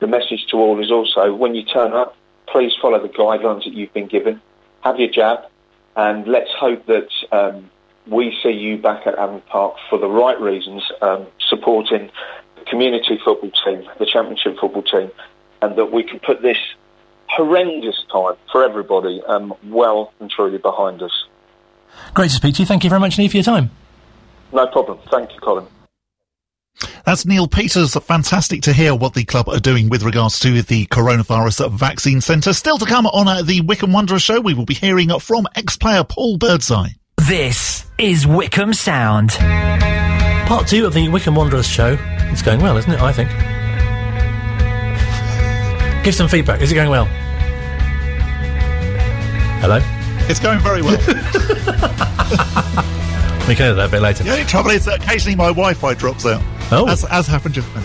[0.00, 3.74] the message to all is also when you turn up, please follow the guidelines that
[3.74, 4.40] you've been given.
[4.82, 5.40] Have your jab,
[5.96, 7.70] and let's hope that um,
[8.06, 12.10] we see you back at Adams Park for the right reasons, um, supporting
[12.56, 15.10] the community football team, the championship football team,
[15.62, 16.58] and that we can put this
[17.28, 21.24] horrendous time for everybody um, well and truly behind us.
[22.12, 22.66] Great to speak to you.
[22.66, 23.70] Thank you very much, Neil, for your time.
[24.52, 24.98] No problem.
[25.10, 25.66] Thank you, Colin.
[27.04, 27.94] That's Neil Peters.
[27.94, 32.52] Fantastic to hear what the club are doing with regards to the coronavirus vaccine centre.
[32.52, 36.04] Still to come on uh, the Wycombe Wanderers show, we will be hearing from ex-player
[36.04, 36.90] Paul Birdseye.
[37.18, 39.30] This is Wycombe Sound.
[40.46, 41.98] Part two of the Wycombe Wanderers show.
[42.30, 43.00] It's going well, isn't it?
[43.00, 43.30] I think.
[46.04, 46.60] Give some feedback.
[46.60, 47.06] Is it going well?
[49.60, 49.80] Hello?
[50.28, 50.98] It's going very well.
[53.48, 54.24] we can do that a bit later.
[54.24, 56.42] The only trouble is that occasionally my Wi-Fi drops out.
[56.72, 56.88] Oh.
[56.88, 57.84] As, as happened just then.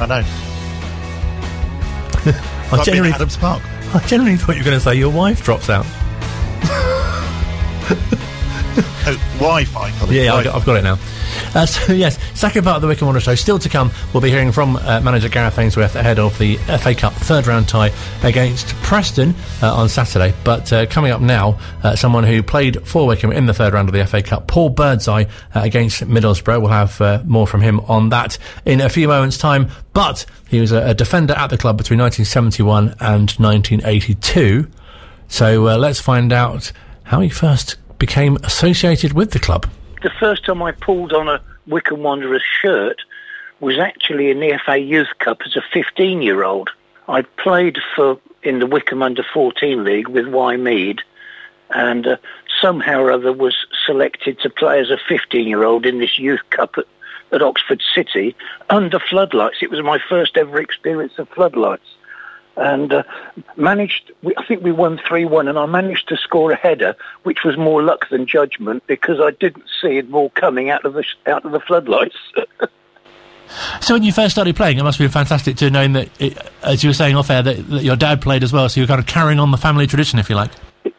[0.00, 0.22] I know.
[2.72, 3.62] I generally, Adams Park.
[3.94, 5.86] I generally thought you were going to say your wife drops out.
[9.08, 9.88] Oh, Wi-Fi.
[9.88, 10.44] Yeah, yeah I've Wi-Fi.
[10.44, 10.98] got, I've got it now.
[11.54, 13.90] Uh, so yes, second part of the Wycombe Wanderers show still to come.
[14.12, 17.68] We'll be hearing from uh, manager Gareth Ainsworth ahead of the FA Cup third round
[17.68, 20.34] tie against Preston uh, on Saturday.
[20.44, 23.88] But uh, coming up now, uh, someone who played for Wycombe in the third round
[23.88, 26.60] of the FA Cup, Paul Birdseye uh, against Middlesbrough.
[26.60, 29.68] We'll have more from him on that in a few moments' time.
[29.92, 34.70] But he was a, a defender at the club between 1971 and 1982.
[35.28, 36.72] So let's find out
[37.04, 39.66] how he first became associated with the club.
[40.02, 43.00] The first time I pulled on a Wycombe Wanderers shirt
[43.60, 46.70] was actually in the FA Youth Cup as a 15-year-old.
[47.08, 51.00] I played for in the Wycombe Under 14 League with Wymead,
[51.70, 52.16] and uh,
[52.60, 53.56] somehow or other was
[53.86, 56.84] selected to play as a 15-year-old in this Youth Cup at,
[57.32, 58.36] at Oxford City
[58.68, 59.62] under floodlights.
[59.62, 61.88] It was my first ever experience of floodlights
[62.56, 63.02] and uh,
[63.56, 64.12] managed.
[64.36, 67.56] I think we won three one, and I managed to score a header, which was
[67.56, 71.16] more luck than judgment because I didn't see it all coming out of the sh-
[71.26, 72.16] out of the floodlights.
[73.80, 76.36] So when you first started playing, it must have been fantastic to knowing that, it,
[76.62, 78.68] as you were saying off air, that, that your dad played as well.
[78.68, 80.50] So you're kind of carrying on the family tradition, if you like.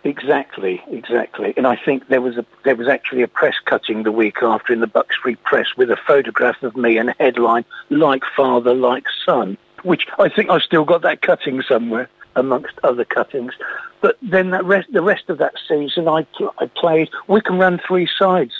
[0.03, 1.53] exactly, exactly.
[1.57, 4.73] And I think there was a there was actually a press cutting the week after
[4.73, 8.73] in the Bucks Free Press with a photograph of me and a headline "Like father,
[8.73, 13.53] like son," which I think I've still got that cutting somewhere amongst other cuttings.
[14.01, 16.25] But then that rest, the rest of that season, I
[16.59, 17.09] I played.
[17.27, 18.53] Wycombe ran three sides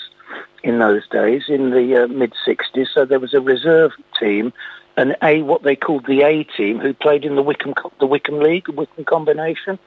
[0.62, 2.88] in those days in the uh, mid '60s.
[2.92, 4.52] So there was a reserve team,
[4.96, 8.40] an A what they called the A team, who played in the Wycombe the Wycombe
[8.40, 9.78] League, Wycombe combination.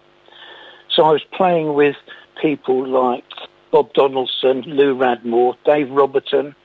[0.90, 1.96] So I was playing with
[2.42, 3.24] people like
[3.72, 6.56] Bob Donaldson, Lou Radmore, Dave Roberton,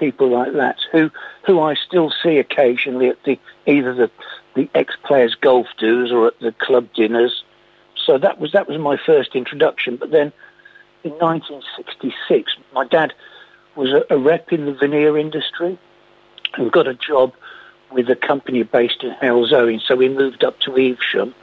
[0.00, 1.10] people like that, who
[1.46, 4.10] who I still see occasionally at the either the
[4.56, 7.44] the ex-players golf do's or at the club dinners.
[7.94, 9.96] So that was that was my first introduction.
[9.96, 10.32] But then
[11.04, 13.12] in 1966, my dad
[13.76, 15.78] was a, a rep in the veneer industry
[16.54, 17.32] and got a job
[17.92, 19.80] with a company based in Halesowen.
[19.80, 21.34] So we moved up to Evesham.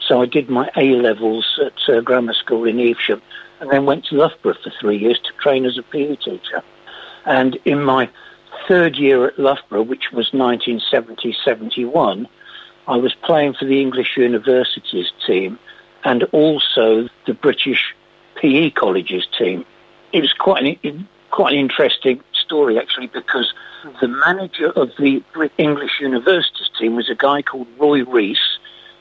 [0.00, 3.22] So I did my A levels at uh, grammar school in Evesham,
[3.60, 6.62] and then went to Loughborough for three years to train as a PE teacher.
[7.26, 8.08] And in my
[8.66, 12.26] third year at Loughborough, which was 1970-71,
[12.88, 15.58] I was playing for the English Universities team
[16.04, 17.94] and also the British
[18.36, 19.66] PE colleges team.
[20.12, 23.52] It was quite an, quite an interesting story actually because
[24.00, 25.22] the manager of the
[25.58, 28.38] English Universities team was a guy called Roy Rees,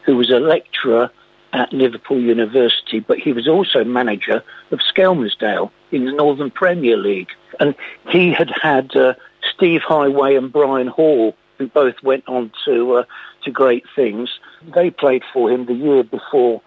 [0.04, 1.12] who was a lecturer
[1.54, 7.30] at Liverpool University, but he was also manager of Skelmersdale in the Northern Premier League.
[7.60, 7.76] And
[8.10, 9.13] he had had uh,
[9.54, 13.04] Steve Heighway and Brian Hall, who both went on to uh,
[13.43, 14.39] to great things.
[14.74, 16.62] They played for him the year before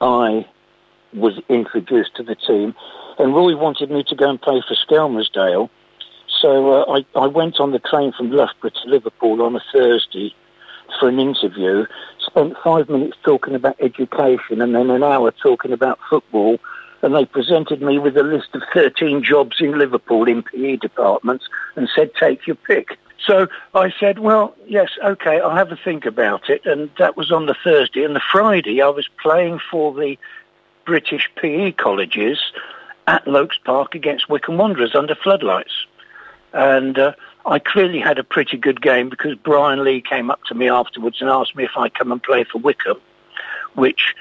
[0.00, 0.46] I
[1.14, 2.74] was introduced to the team,
[3.18, 5.70] and Roy wanted me to go and play for Skelmersdale.
[6.28, 10.34] So uh, I, I went on the train from Loughborough to Liverpool on a Thursday
[10.98, 11.86] for an interview,
[12.18, 16.58] spent five minutes talking about education and then an hour talking about football.
[17.02, 21.46] And they presented me with a list of 13 jobs in Liverpool in PE departments
[21.76, 22.98] and said, take your pick.
[23.24, 26.64] So I said, well, yes, okay, I'll have a think about it.
[26.64, 28.04] And that was on the Thursday.
[28.04, 30.18] And the Friday, I was playing for the
[30.84, 32.38] British PE colleges
[33.06, 35.86] at Loakes Park against Wycombe Wanderers under floodlights.
[36.52, 37.12] And uh,
[37.44, 41.20] I clearly had a pretty good game because Brian Lee came up to me afterwards
[41.20, 43.00] and asked me if I'd come and play for Wycombe,
[43.76, 44.14] which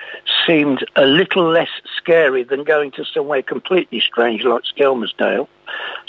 [0.45, 5.47] seemed a little less scary than going to somewhere completely strange like Skelmersdale.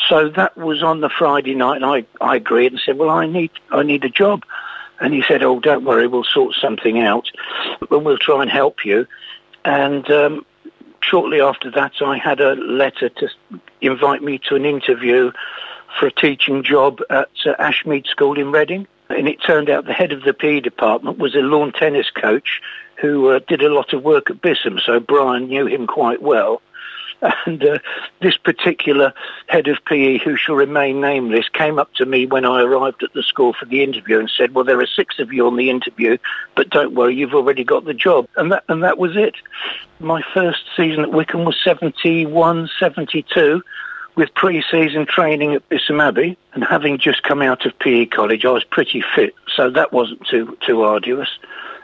[0.08, 3.26] So that was on the Friday night, and I, I agreed and said, "Well, I
[3.26, 4.44] need I need a job."
[5.00, 7.28] And he said, oh, don't worry, we'll sort something out,
[7.90, 9.06] and we'll try and help you.
[9.64, 10.46] And um,
[11.02, 13.28] shortly after that, I had a letter to
[13.80, 15.32] invite me to an interview
[15.98, 18.86] for a teaching job at uh, Ashmead School in Reading.
[19.08, 22.60] And it turned out the head of the PE department was a lawn tennis coach
[23.00, 26.62] who uh, did a lot of work at Bisham, so Brian knew him quite well.
[27.46, 27.78] And uh,
[28.20, 29.14] this particular
[29.46, 33.14] head of PE, who shall remain nameless, came up to me when I arrived at
[33.14, 35.70] the school for the interview and said, well, there are six of you on the
[35.70, 36.18] interview,
[36.54, 38.28] but don't worry, you've already got the job.
[38.36, 39.34] And that, and that was it.
[39.98, 43.62] My first season at Wycombe was 71, 72
[44.16, 48.50] with pre-season training at Bisham Abbey and having just come out of PE college, I
[48.50, 51.28] was pretty fit, so that wasn't too too arduous.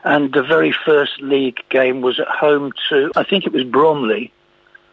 [0.04, 4.32] And the very first league game was at home to, I think it was Bromley,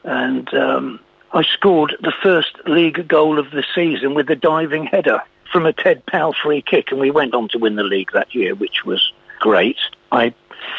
[0.04, 1.00] and um,
[1.34, 5.74] I scored the first league goal of the season with a diving header from a
[5.74, 8.86] Ted Powell free kick, and we went on to win the league that year, which
[8.86, 9.78] was great.
[10.12, 10.34] I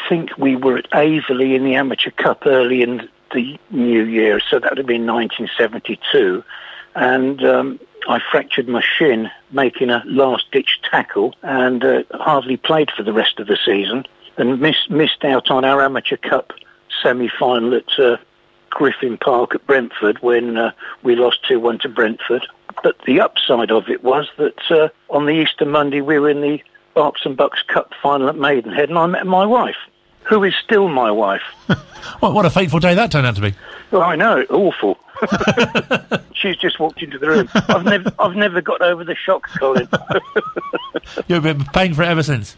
[0.07, 4.59] think we were at Aveley in the Amateur Cup early in the new year, so
[4.59, 6.43] that would have been 1972,
[6.95, 13.03] and um, I fractured my shin making a last-ditch tackle and uh, hardly played for
[13.03, 14.05] the rest of the season
[14.37, 16.53] and miss, missed out on our Amateur Cup
[17.01, 18.17] semi-final at uh,
[18.69, 20.71] Griffin Park at Brentford when uh,
[21.03, 22.47] we lost 2-1 to Brentford.
[22.83, 26.41] But the upside of it was that uh, on the Easter Monday we were in
[26.41, 26.61] the
[26.93, 29.77] Berks and Bucks Cup final at Maidenhead and I met my wife
[30.23, 31.41] who is still my wife.
[32.19, 33.53] what, what a fateful day that turned out to be.
[33.91, 34.97] Well, I know, awful.
[36.33, 37.49] She's just walked into the room.
[37.53, 39.87] I've never, I've never got over the shock, Colin.
[41.27, 42.55] You've been paying for it ever since.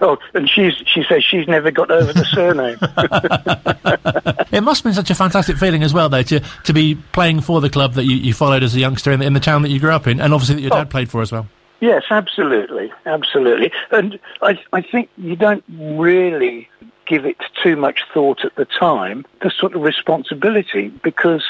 [0.00, 2.78] Oh, and she's she says she's never got over the surname.
[4.52, 7.40] it must have been such a fantastic feeling as well, though, to to be playing
[7.40, 9.62] for the club that you, you followed as a youngster in the, in the town
[9.62, 10.76] that you grew up in, and obviously that your oh.
[10.76, 11.46] dad played for as well.
[11.80, 13.70] Yes, absolutely, absolutely.
[13.90, 16.68] And I, I think you don't really
[17.06, 21.44] give it too much thought at the time, the sort of responsibility, because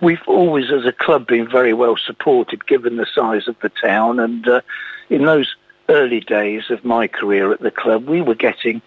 [0.00, 4.20] we've always, as a club, been very well supported given the size of the town.
[4.20, 4.60] And uh,
[5.08, 5.54] in those
[5.88, 8.82] early days of my career at the club, we were getting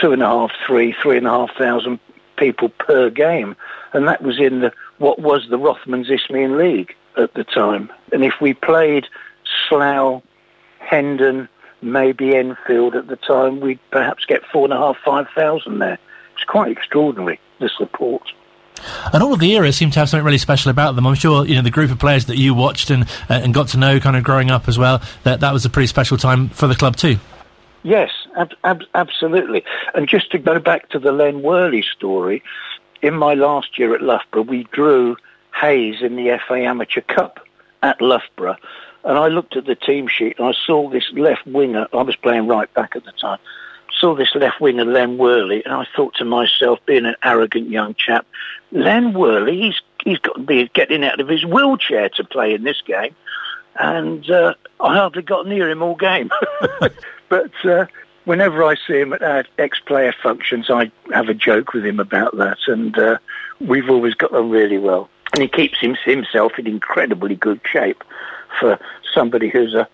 [0.00, 1.98] two and a half, three, three and a half thousand
[2.36, 3.56] people per game.
[3.92, 7.90] And that was in the, what was the Rothmans Isthmian League at the time.
[8.12, 9.06] And if we played
[9.68, 10.22] Slough,
[10.78, 11.48] Hendon,
[11.82, 15.98] maybe Enfield at the time, we'd perhaps get four and a half, five thousand there.
[16.34, 18.32] It's quite extraordinary, the support.
[19.12, 21.06] And all of the eras seem to have something really special about them.
[21.06, 23.68] I'm sure you know the group of players that you watched and uh, and got
[23.68, 25.02] to know, kind of growing up as well.
[25.24, 27.18] That that was a pretty special time for the club too.
[27.82, 29.64] Yes, ab- ab- absolutely.
[29.94, 32.42] And just to go back to the Len Worley story,
[33.00, 35.16] in my last year at Loughborough, we drew
[35.54, 37.40] Hayes in the FA Amateur Cup
[37.82, 38.56] at Loughborough,
[39.04, 41.86] and I looked at the team sheet and I saw this left winger.
[41.92, 43.38] I was playing right back at the time.
[43.98, 47.94] Saw this left winger, Len Worley, and I thought to myself, being an arrogant young
[47.94, 48.26] chap,
[48.72, 52.62] Len Worley, he's he's got to be getting out of his wheelchair to play in
[52.62, 53.14] this game,
[53.78, 56.30] and uh, I hardly got near him all game.
[57.28, 57.86] but uh,
[58.24, 62.36] whenever I see him at our ex-player functions, I have a joke with him about
[62.36, 63.18] that, and uh,
[63.60, 65.08] we've always got on really well.
[65.32, 68.04] And he keeps himself in incredibly good shape
[68.60, 68.78] for
[69.12, 69.86] somebody who's uh,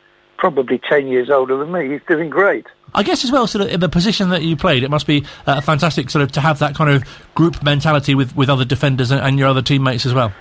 [0.42, 1.88] probably 10 years older than me.
[1.88, 2.66] He's doing great.
[2.96, 5.24] I guess as well, sort of in the position that you played, it must be
[5.46, 7.04] uh, fantastic sort of to have that kind of
[7.36, 10.32] group mentality with, with other defenders and, and your other teammates as well.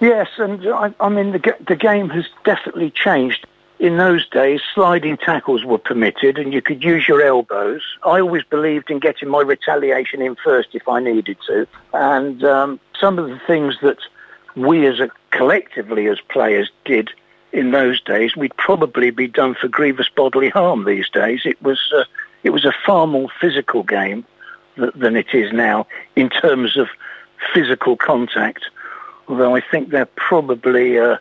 [0.00, 3.46] Yes, and I, I mean the the game has definitely changed.
[3.78, 7.82] In those days, sliding tackles were permitted, and you could use your elbows.
[8.02, 12.80] I always believed in getting my retaliation in first if I needed to, and um,
[12.98, 13.98] some of the things that
[14.56, 17.10] we as a collectively as players did
[17.54, 21.42] in those days, we'd probably be done for grievous bodily harm these days.
[21.44, 22.02] It was, uh,
[22.42, 24.26] it was a far more physical game
[24.74, 25.86] th- than it is now
[26.16, 26.88] in terms of
[27.54, 28.64] physical contact,
[29.28, 31.18] although I think they're probably uh,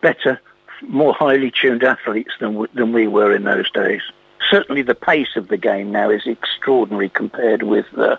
[0.00, 0.40] better,
[0.88, 4.00] more highly tuned athletes than, w- than we were in those days.
[4.50, 8.16] Certainly the pace of the game now is extraordinary compared with uh,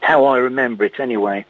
[0.00, 1.44] how I remember it anyway.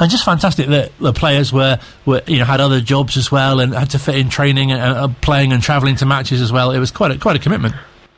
[0.00, 3.60] And just fantastic that the players were, were, you know, had other jobs as well
[3.60, 6.72] and had to fit in training and uh, playing and travelling to matches as well.
[6.72, 7.74] It was quite a, quite a commitment.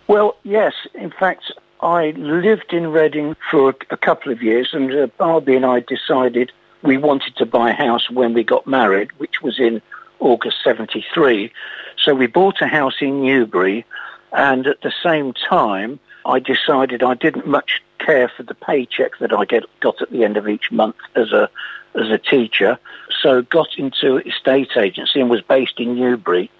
[0.08, 0.74] Well, yes.
[0.94, 5.56] In fact, I lived in Reading for a, a couple of years, and uh, Barbie
[5.56, 6.50] and I decided
[6.82, 9.80] we wanted to buy a house when we got married, which was in
[10.20, 11.52] August 73.
[11.96, 13.84] So we bought a house in Newbury,
[14.32, 19.32] and at the same time, I decided I didn't much care for the paycheck that
[19.32, 21.48] I get got at the end of each month as a
[21.94, 22.78] as a teacher.
[23.22, 26.50] So got into estate agency and was based in Newbury.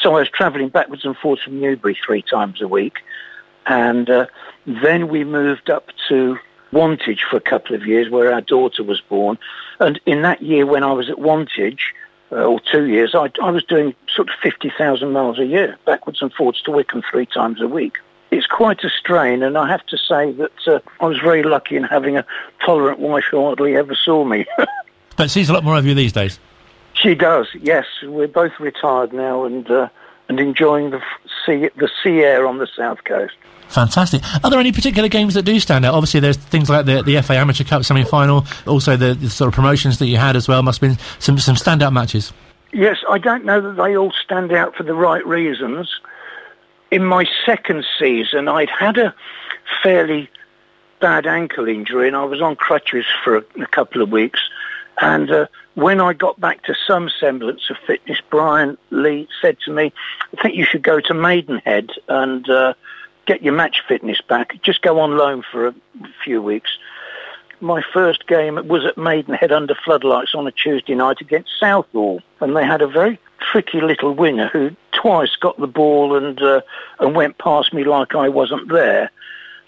[0.00, 2.98] so I was travelling backwards and forwards from Newbury three times a week.
[3.66, 4.26] And uh,
[4.66, 6.38] then we moved up to
[6.72, 9.38] Wantage for a couple of years where our daughter was born.
[9.80, 11.92] And in that year when I was at Wantage,
[12.32, 16.20] uh, or two years, I, I was doing sort of 50,000 miles a year, backwards
[16.20, 17.98] and forwards to Wycombe three times a week.
[18.36, 21.76] It's quite a strain, and I have to say that uh, I was very lucky
[21.76, 22.26] in having a
[22.64, 24.44] tolerant wife who hardly ever saw me.
[25.16, 26.38] but sees a lot more of you these days.
[26.94, 27.86] She does, yes.
[28.02, 29.88] We're both retired now and uh,
[30.28, 31.00] and enjoying the
[31.44, 33.34] sea the sea air on the south coast.
[33.68, 34.22] Fantastic.
[34.44, 35.94] Are there any particular games that do stand out?
[35.94, 38.46] Obviously, there's things like the, the FA Amateur Cup semi-final.
[38.66, 41.38] Also, the, the, sort of promotions that you had as well must have been some
[41.38, 42.32] some standout matches.
[42.72, 45.88] Yes, I don't know that they all stand out for the right reasons.
[46.90, 49.14] In my second season, I'd had a
[49.82, 50.30] fairly
[51.00, 54.40] bad ankle injury, and I was on crutches for a, a couple of weeks.
[55.00, 59.72] And uh, when I got back to some semblance of fitness, Brian Lee said to
[59.72, 59.92] me,
[60.36, 62.74] I think you should go to Maidenhead and uh,
[63.26, 64.62] get your match fitness back.
[64.62, 65.74] Just go on loan for a
[66.24, 66.78] few weeks.
[67.60, 72.56] My first game was at Maidenhead under floodlights on a Tuesday night against Southall, and
[72.56, 74.70] they had a very tricky little winger who
[75.06, 76.60] twice got the ball and uh,
[76.98, 79.10] and went past me like I wasn't there.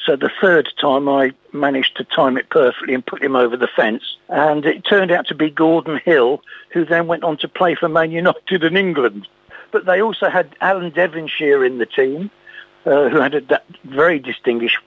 [0.05, 3.69] So the third time I managed to time it perfectly and put him over the
[3.69, 4.17] fence.
[4.29, 7.89] And it turned out to be Gordon Hill, who then went on to play for
[7.89, 9.29] Man United in England.
[9.71, 12.31] But they also had Alan Devonshire in the team,
[12.85, 14.79] uh, who had a very distinguished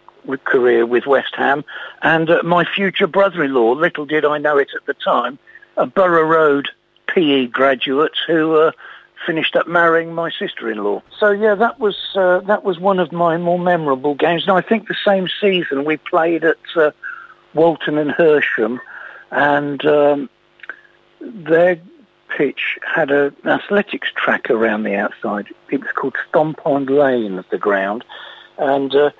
[0.43, 1.63] career with West Ham,
[2.01, 5.39] and uh, my future brother-in-law, little did I know it at the time,
[5.77, 6.69] a Borough Road
[7.07, 8.71] PE graduate who uh,
[9.25, 11.01] finished up marrying my sister-in-law.
[11.17, 14.43] So yeah, that was uh, that was one of my more memorable games.
[14.47, 16.91] And I think the same season we played at uh,
[17.53, 18.79] Walton and Hersham,
[19.31, 20.29] and um,
[21.19, 21.79] their
[22.35, 25.47] pitch had a, an athletics track around the outside.
[25.69, 28.03] It was called Stompond Lane the ground,
[28.57, 29.11] and uh,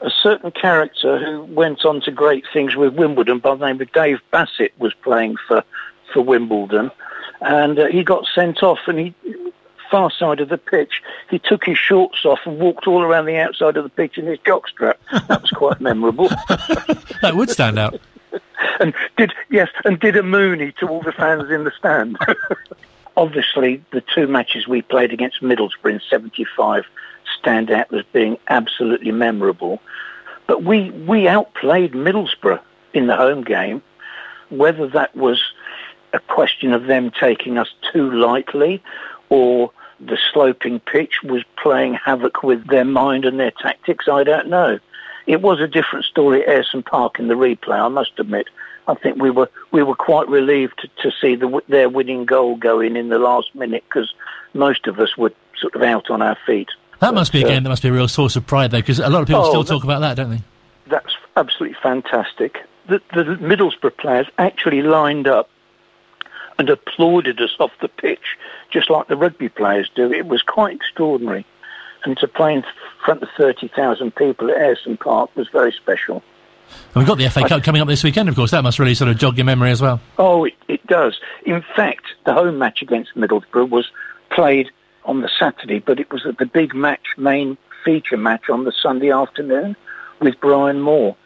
[0.00, 3.92] a certain character who went on to great things with Wimbledon by the name of
[3.92, 5.64] Dave Bassett was playing for
[6.12, 6.90] for Wimbledon
[7.40, 9.14] and uh, he got sent off and he
[9.90, 13.38] far side of the pitch he took his shorts off and walked all around the
[13.38, 14.96] outside of the pitch in his jockstrap
[15.28, 16.28] that was quite memorable.
[17.22, 18.00] That would stand out.
[18.80, 22.18] And did yes and did a mooney to all the fans in the stand.
[23.16, 26.84] Obviously the two matches we played against Middlesbrough in 75
[27.38, 29.80] stand out as being absolutely memorable.
[30.46, 32.60] But we we outplayed Middlesbrough
[32.94, 33.82] in the home game.
[34.50, 35.42] Whether that was
[36.12, 38.82] a question of them taking us too lightly
[39.28, 44.48] or the sloping pitch was playing havoc with their mind and their tactics, I don't
[44.48, 44.78] know.
[45.26, 48.46] It was a different story at Ayresome Park in the replay, I must admit.
[48.86, 52.56] I think we were we were quite relieved to, to see the, their winning goal
[52.56, 54.14] go in in the last minute because
[54.54, 56.68] most of us were sort of out on our feet.
[57.00, 58.70] That but, must be a uh, game that must be a real source of pride,
[58.70, 60.42] though, because a lot of people oh, still talk about that, don't they?
[60.86, 62.64] That's absolutely fantastic.
[62.86, 65.50] The, the Middlesbrough players actually lined up
[66.58, 68.36] and applauded us off the pitch,
[68.70, 70.12] just like the rugby players do.
[70.12, 71.46] It was quite extraordinary.
[72.04, 72.64] And to play in
[73.04, 76.22] front of 30,000 people at Ayresome Park was very special.
[76.94, 78.50] And we've got the FA Cup coming up this weekend, of course.
[78.50, 80.00] That must really sort of jog your memory as well.
[80.18, 81.18] Oh, it, it does.
[81.46, 83.90] In fact, the home match against Middlesbrough was
[84.30, 84.70] played
[85.04, 88.72] on the Saturday, but it was at the big match, main feature match on the
[88.72, 89.76] Sunday afternoon
[90.20, 91.16] with Brian Moore.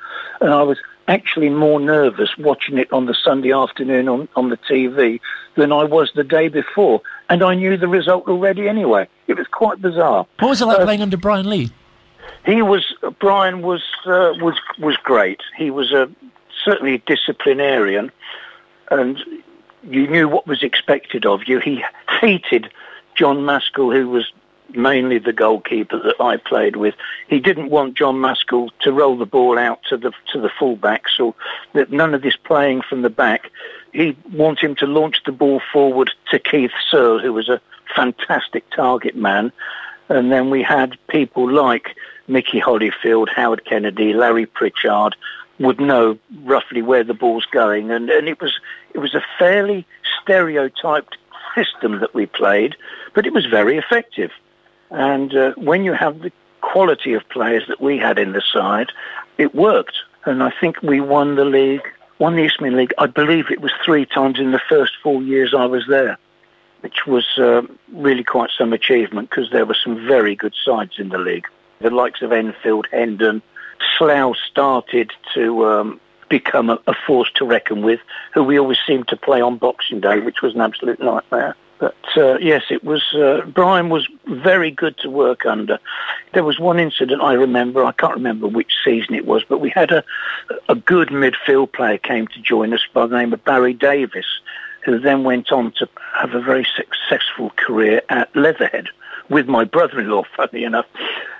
[0.40, 0.78] And I was
[1.08, 5.20] actually more nervous watching it on the Sunday afternoon on, on the TV
[5.56, 7.02] than I was the day before.
[7.28, 9.08] And I knew the result already anyway.
[9.26, 10.26] It was quite bizarre.
[10.38, 11.70] What was it like uh, playing under Brian Lee?
[12.46, 15.40] He was, Brian was, uh, was, was great.
[15.56, 16.10] He was a,
[16.64, 18.10] certainly a disciplinarian
[18.90, 19.18] and
[19.82, 21.58] you knew what was expected of you.
[21.58, 21.82] He
[22.20, 22.70] hated
[23.14, 24.32] John Maskell, who was
[24.76, 26.94] mainly the goalkeeper that I played with.
[27.28, 31.20] He didn't want John Maskell to roll the ball out to the to the fullbacks
[31.20, 31.34] or
[31.74, 33.50] that none of this playing from the back.
[33.92, 37.60] He wanted him to launch the ball forward to Keith Searle, who was a
[37.94, 39.52] fantastic target man.
[40.08, 41.96] And then we had people like
[42.26, 45.14] Mickey Holyfield, Howard Kennedy, Larry Pritchard
[45.58, 47.90] would know roughly where the ball's going.
[47.90, 48.58] And, and it was
[48.94, 49.86] it was a fairly
[50.22, 51.16] stereotyped
[51.54, 52.76] system that we played,
[53.14, 54.30] but it was very effective.
[54.92, 56.30] And uh, when you have the
[56.60, 58.92] quality of players that we had in the side,
[59.38, 59.96] it worked.
[60.24, 61.82] And I think we won the league,
[62.18, 62.94] won the Isthmian League.
[62.98, 66.18] I believe it was three times in the first four years I was there,
[66.80, 67.62] which was uh,
[67.92, 71.46] really quite some achievement because there were some very good sides in the league.
[71.80, 73.42] The likes of Enfield, Hendon,
[73.96, 78.00] Slough started to um, become a, a force to reckon with,
[78.34, 81.56] who we always seemed to play on Boxing Day, which was an absolute nightmare.
[81.82, 83.02] But uh, yes, it was.
[83.12, 85.80] Uh, Brian was very good to work under.
[86.32, 89.70] There was one incident I remember, I can't remember which season it was, but we
[89.70, 90.04] had a,
[90.68, 94.26] a good midfield player came to join us by the name of Barry Davis,
[94.84, 98.86] who then went on to have a very successful career at Leatherhead
[99.28, 100.86] with my brother-in-law, funny enough.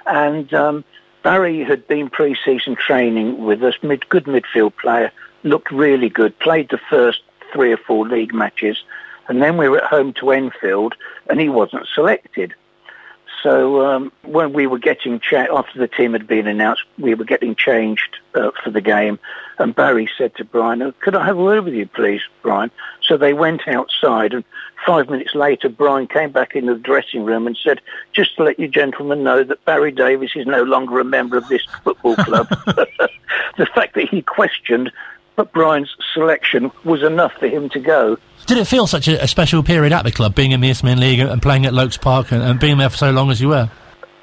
[0.07, 0.85] And um,
[1.23, 5.13] Barry had been pre-season training with us, mid, good midfield player,
[5.45, 7.21] looked really good, played the first
[7.53, 8.83] three or four league matches,
[9.29, 10.95] and then we were at home to Enfield,
[11.29, 12.55] and he wasn't selected.
[13.43, 17.25] So um, when we were getting cha- after the team had been announced, we were
[17.25, 19.19] getting changed uh, for the game,
[19.59, 22.71] and Barry said to Brian, oh, "Could I have a word with you, please, Brian?"
[23.03, 24.45] So they went outside, and
[24.87, 27.81] five minutes later, Brian came back into the dressing room and said,
[28.13, 31.49] "Just to let you gentlemen know that Barry Davis is no longer a member of
[31.49, 32.49] this football club."
[33.57, 34.93] the fact that he questioned
[35.37, 38.17] but Brian's selection was enough for him to go.
[38.47, 41.01] Did it feel such a, a special period at the club, being in the Isthmian
[41.01, 43.49] League and playing at Loakes Park and, and, being there for so long as you
[43.49, 43.71] were?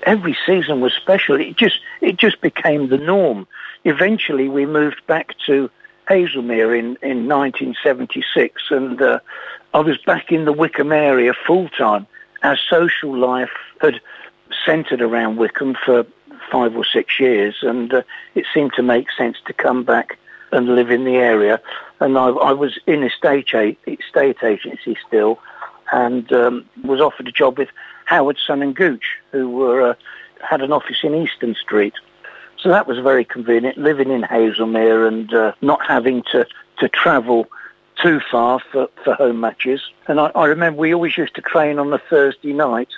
[0.03, 1.39] Every season was special.
[1.39, 3.47] It just it just became the norm.
[3.85, 5.69] Eventually, we moved back to
[6.09, 9.19] Hazlemere in, in 1976, and uh,
[9.73, 12.07] I was back in the Wycombe area full time.
[12.43, 13.51] Our social life
[13.81, 14.01] had
[14.65, 16.05] centred around Wycombe for
[16.51, 18.01] five or six years, and uh,
[18.35, 20.17] it seemed to make sense to come back
[20.51, 21.61] and live in the area.
[21.99, 25.39] And I, I was in a state, state agency still
[25.91, 27.69] and um, was offered a job with
[28.05, 29.93] Howard Son and Gooch, who were, uh,
[30.41, 31.93] had an office in Easton Street.
[32.57, 36.45] So that was very convenient, living in Hazlemere and uh, not having to,
[36.79, 37.47] to travel
[37.95, 39.81] too far for, for home matches.
[40.07, 42.89] And I, I remember we always used to train on the Thursday night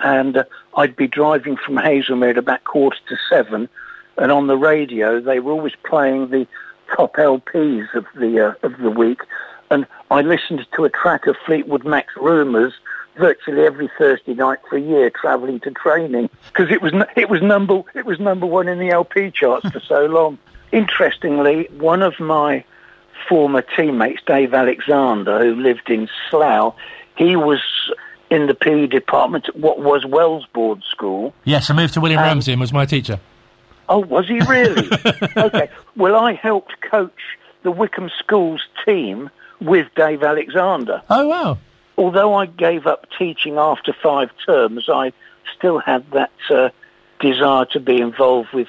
[0.00, 0.44] and uh,
[0.76, 3.68] I'd be driving from Hazlemere at about quarter to seven
[4.16, 6.46] and on the radio they were always playing the
[6.94, 9.20] top LPs of the uh, of the week,
[9.70, 12.74] and I listened to a track of Fleetwood Mac's Rumours
[13.16, 17.42] virtually every Thursday night for a year, travelling to training because it was it was
[17.42, 20.38] number it was number one in the LP charts for so long.
[20.72, 22.64] Interestingly, one of my
[23.28, 26.74] former teammates, Dave Alexander, who lived in Slough,
[27.16, 27.60] he was
[28.30, 31.34] in the PE department at what was Wellsboard School.
[31.44, 33.18] Yes, I moved to William Ramsay and was my teacher.
[33.90, 34.88] Oh, was he really?
[35.36, 35.68] okay.
[35.96, 39.30] Well, I helped coach the Wycombe Schools team
[39.60, 41.02] with Dave Alexander.
[41.10, 41.58] Oh, wow.
[41.98, 45.12] Although I gave up teaching after five terms, I
[45.56, 46.70] still had that uh,
[47.18, 48.68] desire to be involved with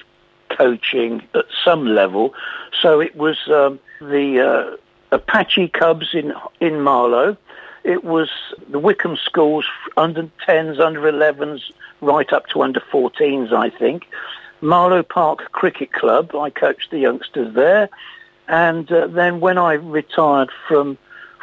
[0.50, 2.34] coaching at some level.
[2.80, 4.76] So it was um, the uh,
[5.14, 7.36] Apache Cubs in in Marlow.
[7.84, 8.28] It was
[8.68, 9.66] the Wycombe schools
[9.96, 11.62] under 10s, under 11s,
[12.00, 14.06] right up to under 14s, I think.
[14.62, 16.34] Marlow Park Cricket Club.
[16.34, 17.88] I coached the youngsters there.
[18.48, 20.96] And uh, then when I retired from,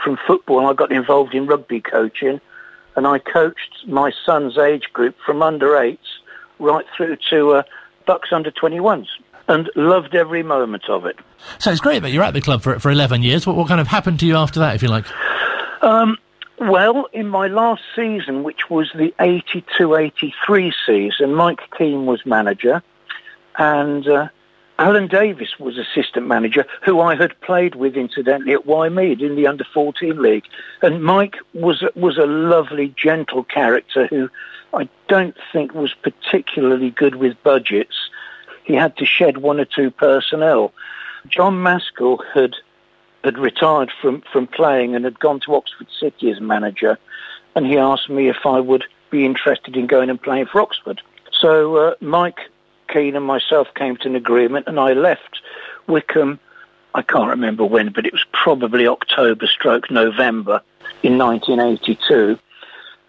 [0.03, 2.39] from football, I got involved in rugby coaching.
[2.95, 6.07] And I coached my son's age group from under eights
[6.59, 7.63] right through to uh,
[8.05, 9.07] Bucks under 21s
[9.47, 11.17] and loved every moment of it.
[11.57, 13.47] So it's great that you're at the club for, for 11 years.
[13.47, 15.05] What, what kind of happened to you after that, if you like?
[15.81, 16.17] Um,
[16.59, 22.83] well, in my last season, which was the 82-83 season, Mike Keen was manager
[23.59, 24.29] and uh,
[24.79, 29.45] Alan Davis was assistant manager, who I had played with incidentally at Wymead in the
[29.45, 30.45] under 14 league.
[30.81, 34.29] And Mike was was a lovely, gentle character who
[34.73, 38.09] I don't think was particularly good with budgets.
[38.63, 40.73] He had to shed one or two personnel.
[41.27, 42.55] John Maskell had
[43.25, 46.97] had retired from, from playing and had gone to Oxford City as manager,
[47.53, 51.01] and he asked me if I would be interested in going and playing for Oxford.
[51.33, 52.39] So uh, Mike
[52.91, 55.41] Keen and myself came to an agreement, and I left
[55.87, 56.39] Wycombe,
[56.95, 60.61] I can't remember when, but it was probably October stroke November
[61.03, 62.39] in 1982,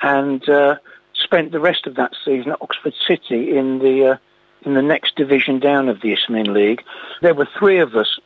[0.03, 0.77] and uh,
[1.15, 4.17] spent the rest of that season at Oxford City in the uh,
[4.63, 6.83] in the next division down of the Isthmian League.
[7.23, 8.19] There were three of us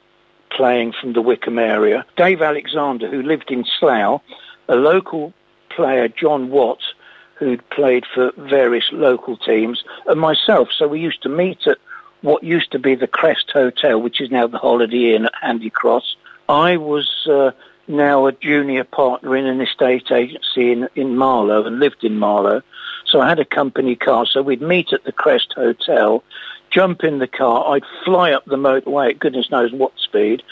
[0.50, 2.04] playing from the Wycombe area.
[2.16, 4.20] Dave Alexander, who lived in Slough,
[4.68, 5.32] a local
[5.68, 6.94] player, John Watts
[7.36, 10.68] who'd played for various local teams, and myself.
[10.76, 11.78] So we used to meet at
[12.22, 15.70] what used to be the Crest Hotel, which is now the Holiday Inn at Handy
[15.70, 16.16] Cross.
[16.48, 17.50] I was uh,
[17.86, 22.62] now a junior partner in an estate agency in, in Marlow and lived in Marlow.
[23.06, 26.22] So I had a company car, so we'd meet at the Crest Hotel,
[26.70, 30.42] jump in the car, I'd fly up the motorway at goodness knows what speed,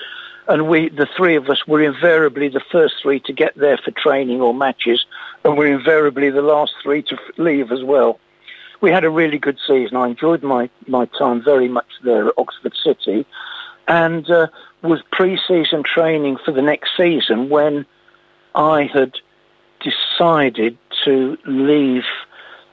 [0.48, 3.92] and we, the three of us, were invariably the first three to get there for
[3.92, 5.06] training or matches,
[5.44, 8.18] and we're invariably the last three to leave as well.
[8.80, 9.96] We had a really good season.
[9.96, 13.26] I enjoyed my, my time very much there at Oxford City,
[13.88, 14.48] and uh,
[14.82, 17.86] was pre-season training for the next season when
[18.54, 19.14] I had
[19.80, 22.04] decided to leave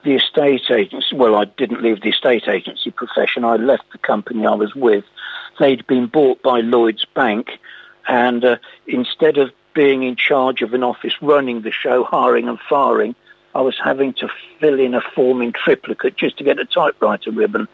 [0.04, 1.16] the estate agency.
[1.16, 3.44] Well, I didn't leave the estate agency profession.
[3.44, 5.04] I left the company I was with.
[5.60, 7.60] They'd been bought by Lloyd's Bank,
[8.08, 8.58] and uh,
[8.88, 13.16] instead of being in charge of an office running the show, hiring and firing,
[13.56, 17.32] I was having to fill in a form in triplicate just to get a typewriter
[17.32, 17.68] ribbon.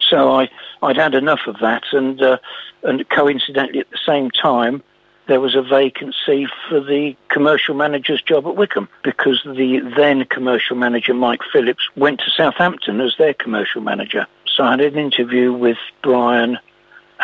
[0.00, 0.48] So I,
[0.82, 2.38] I'd had enough of that, and uh,
[2.82, 4.82] and coincidentally at the same time,
[5.26, 10.76] there was a vacancy for the commercial manager's job at Wycombe because the then commercial
[10.76, 14.26] manager, Mike Phillips, went to Southampton as their commercial manager.
[14.46, 16.58] So I had an interview with Brian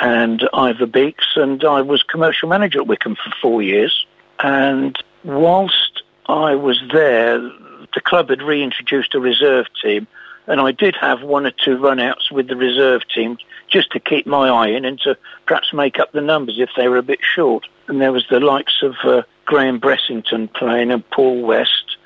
[0.00, 4.06] and Ivor Beeks, and I was commercial manager at Wycombe for four years.
[4.40, 10.06] And whilst I was there, the club had reintroduced a reserve team,
[10.46, 14.26] and I did have one or two run-outs with the reserve team just to keep
[14.26, 15.16] my eye in and to
[15.46, 17.66] perhaps make up the numbers if they were a bit short.
[17.88, 21.96] And there was the likes of uh, Graham Bressington playing and Paul West.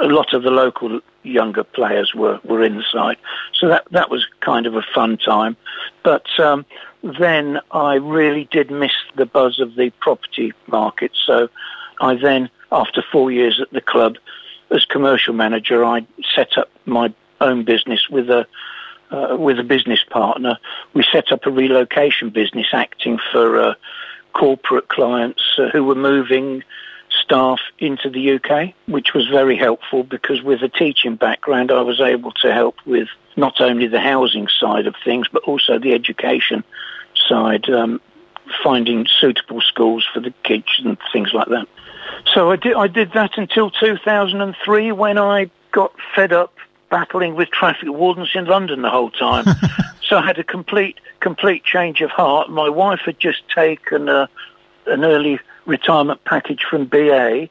[0.00, 3.16] A lot of the local younger players were, were in the.
[3.52, 5.56] So that, that was kind of a fun time.
[6.02, 6.64] But um,
[7.02, 11.12] then I really did miss the buzz of the property market.
[11.14, 11.48] So
[12.00, 14.16] I then, after four years at the club,
[14.70, 18.46] as commercial manager, I set up my own business with a
[19.10, 20.56] uh, with a business partner.
[20.94, 23.74] We set up a relocation business acting for uh,
[24.34, 26.62] corporate clients uh, who were moving
[27.30, 32.00] staff into the UK, which was very helpful because with a teaching background, I was
[32.00, 36.64] able to help with not only the housing side of things, but also the education
[37.28, 38.00] side, um,
[38.64, 41.68] finding suitable schools for the kids and things like that.
[42.34, 46.52] So I did, I did that until 2003 when I got fed up
[46.90, 49.44] battling with traffic wardens in London the whole time.
[50.02, 52.50] so I had a complete, complete change of heart.
[52.50, 54.28] My wife had just taken a,
[54.86, 57.48] an early retirement package from BA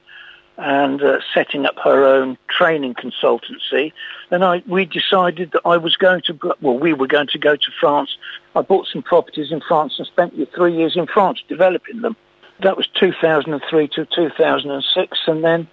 [0.57, 3.93] and uh, setting up her own training consultancy.
[4.29, 7.55] And I, we decided that I was going to, well, we were going to go
[7.55, 8.17] to France.
[8.55, 12.15] I bought some properties in France and spent three years in France developing them.
[12.61, 15.67] That was 2003 to 2006, and then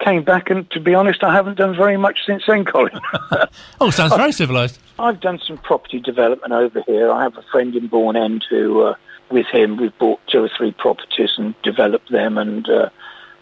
[0.00, 2.98] came back, and to be honest, I haven't done very much since then, Colin.
[3.80, 4.78] oh, sounds very civilised.
[4.98, 7.10] I've done some property development over here.
[7.10, 8.94] I have a friend in Bourne End who, uh,
[9.30, 12.90] with him, we've bought two or three properties and developed them and uh,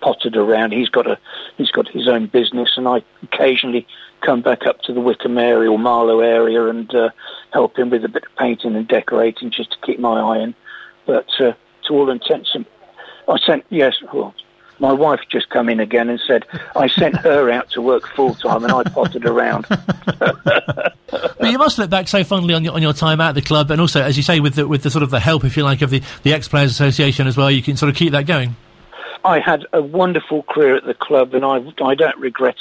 [0.00, 0.72] potted around.
[0.72, 1.18] He's got a
[1.56, 3.86] he's got his own business, and I occasionally
[4.20, 7.10] come back up to the Wycombe area or Marlow area and uh,
[7.52, 10.54] help him with a bit of painting and decorating just to keep my eye in.
[11.06, 11.52] But uh,
[11.84, 12.66] to all intents and
[13.28, 14.34] I sent yes, well,
[14.80, 16.44] my wife just come in again and said
[16.76, 19.66] I sent her out to work full time and I potted around.
[20.18, 20.94] but
[21.42, 23.80] you must look back so fondly on your on your time at the club, and
[23.80, 25.82] also, as you say, with the with the sort of the help, if you like,
[25.82, 27.50] of the the ex players association as well.
[27.50, 28.56] You can sort of keep that going.
[29.24, 32.56] I had a wonderful career at the club, and I I don't regret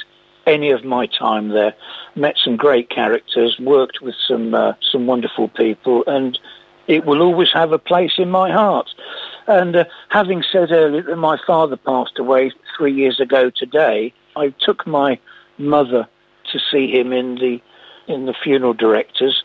[0.45, 1.76] any of my time there.
[2.15, 6.39] Met some great characters, worked with some uh, some wonderful people, and
[6.88, 8.89] it will always have a place in my heart.
[9.48, 14.50] And uh, having said earlier that my father passed away three years ago today, I
[14.60, 15.20] took my
[15.58, 16.08] mother
[16.52, 17.62] to see him in the
[18.08, 19.43] in the funeral directors,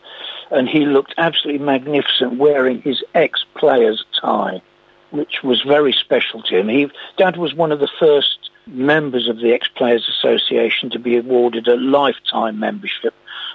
[0.49, 4.61] and he looked absolutely magnificent wearing his ex-player's tie,
[5.11, 6.69] which was very special to him.
[6.69, 11.67] He, Dad was one of the first members of the ex-players association to be awarded
[11.67, 13.13] a lifetime membership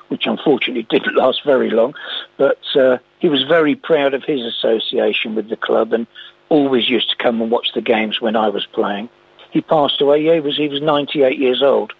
[0.08, 1.94] which unfortunately didn't last very long.
[2.36, 6.06] But uh, he was very proud of his association with the club and
[6.48, 9.08] always used to come and watch the games when I was playing.
[9.50, 10.22] He passed away.
[10.22, 11.92] Yeah, he was he was 98 years old,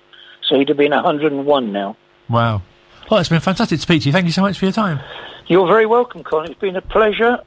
[0.42, 1.96] so he'd have been 101 now.
[2.28, 2.62] Wow.
[3.10, 4.12] Well, it's been fantastic to speak to you.
[4.12, 5.00] Thank you so much for your time.
[5.46, 6.50] You're very welcome, Colin.
[6.50, 7.38] It's been a pleasure,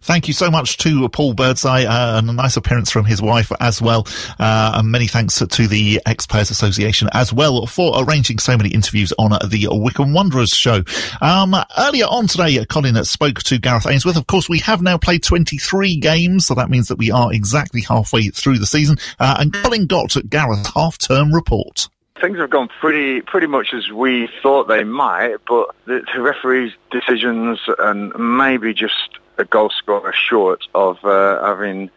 [0.00, 3.50] Thank you so much to Paul Birdseye uh, and a nice appearance from his wife
[3.60, 4.06] as well.
[4.38, 8.70] Uh, and many thanks to the Ex Players Association as well for arranging so many
[8.70, 10.82] interviews on the Wycombe Wanderers show.
[11.20, 14.16] Um, earlier on today, Colin spoke to Gareth Ainsworth.
[14.16, 17.82] Of course, we have now played 23 games, so that means that we are exactly
[17.82, 18.96] halfway through the season.
[19.18, 21.88] Uh, and Colin got Gareth's half-term report
[22.20, 26.72] things have gone pretty pretty much as we thought they might, but the, the referees'
[26.90, 31.90] decisions and maybe just a goal scorer short of uh, having,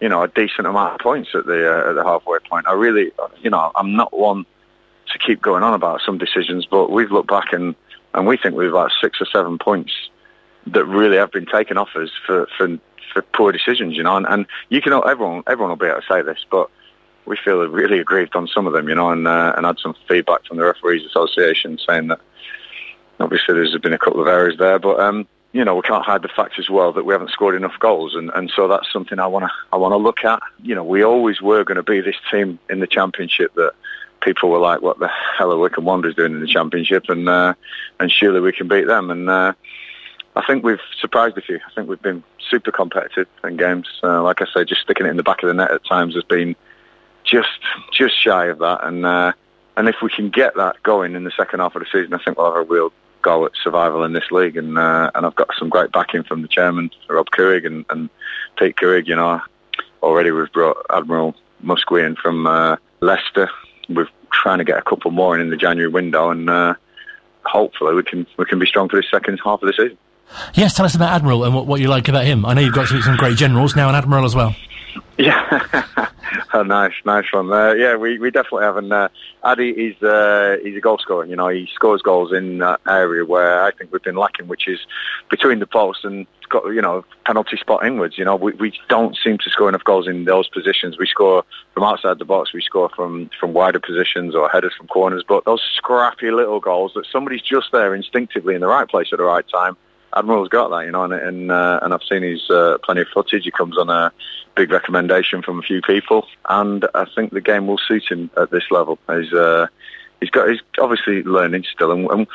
[0.00, 2.66] you know, a decent amount of points at the uh, at the halfway point.
[2.66, 4.46] I really, you know, I'm not one
[5.12, 7.74] to keep going on about some decisions, but we've looked back and
[8.14, 9.92] and we think we've like six or seven points
[10.68, 12.78] that really have been taken off us for for,
[13.12, 14.16] for poor decisions, you know.
[14.16, 16.70] And, and you can everyone everyone will be able to say this, but
[17.26, 19.94] we feel really aggrieved on some of them, you know, and uh, and had some
[20.08, 22.20] feedback from the referees association saying that
[23.20, 26.22] obviously there's been a couple of errors there, but um, you know, we can't hide
[26.22, 29.20] the fact as well that we haven't scored enough goals, and, and so that's something
[29.20, 30.42] I want to I want to look at.
[30.60, 33.72] You know, we always were going to be this team in the championship that
[34.20, 37.54] people were like, "What the hell are Wycombe Wanderers doing in the Championship?" and uh,
[38.00, 39.12] and surely we can beat them.
[39.12, 39.52] And uh,
[40.34, 41.60] I think we've surprised a few.
[41.64, 43.86] I think we've been super competitive in games.
[44.02, 46.16] Uh, like I say, just sticking it in the back of the net at times
[46.16, 46.56] has been
[47.22, 47.60] just
[47.92, 48.82] just shy of that.
[48.82, 49.32] And uh,
[49.76, 52.18] and if we can get that going in the second half of the season, I
[52.18, 52.92] think we'll have a real
[53.24, 54.56] go at survival in this league.
[54.56, 58.08] And uh, and I've got some great backing from the chairman, Rob Couhig, and, and
[58.56, 59.08] Pete Couhig.
[59.08, 59.40] You know,
[60.02, 63.50] already we've brought Admiral Muskwe in from uh, Leicester.
[63.88, 66.74] We're trying to get a couple more in in the January window, and uh,
[67.44, 69.98] hopefully we can we can be strong for the second half of the season.
[70.54, 72.46] Yes, tell us about Admiral and what, what you like about him.
[72.46, 74.54] I know you've got some great generals now, an Admiral as well.
[75.16, 75.86] Yeah,
[76.54, 77.52] oh, nice, nice one.
[77.52, 78.76] Uh, yeah, we, we definitely have.
[78.76, 79.08] And uh,
[79.44, 81.24] Addy is uh, he's a goal scorer.
[81.24, 84.66] You know, he scores goals in that area where I think we've been lacking, which
[84.66, 84.80] is
[85.30, 86.26] between the posts and
[86.66, 88.18] you know penalty spot inwards.
[88.18, 90.98] You know, we we don't seem to score enough goals in those positions.
[90.98, 94.88] We score from outside the box, we score from from wider positions or headers from
[94.88, 95.22] corners.
[95.26, 99.18] But those scrappy little goals that somebody's just there instinctively in the right place at
[99.18, 99.76] the right time
[100.16, 103.08] Admiral's got that, you know, and and, uh, and I've seen his uh, plenty of
[103.08, 103.44] footage.
[103.44, 104.12] He comes on a
[104.54, 108.50] big recommendation from a few people, and I think the game will suit him at
[108.50, 108.98] this level.
[109.08, 109.66] He's uh,
[110.20, 112.26] he's got he's obviously learning still, and, and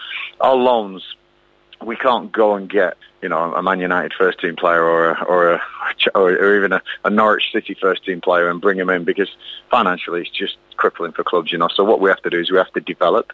[0.42, 1.04] our loans
[1.82, 5.24] we can't go and get you know a Man United first team player or a,
[5.24, 5.62] or a,
[6.16, 9.30] or even a, a Norwich City first team player and bring him in because
[9.70, 11.70] financially it's just crippling for clubs, you know.
[11.70, 13.32] So what we have to do is we have to develop,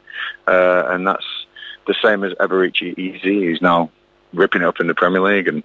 [0.47, 1.25] uh, and that's
[1.87, 3.89] the same as Eberechi Eze, who's now
[4.35, 5.63] ripping it up in the Premier League, and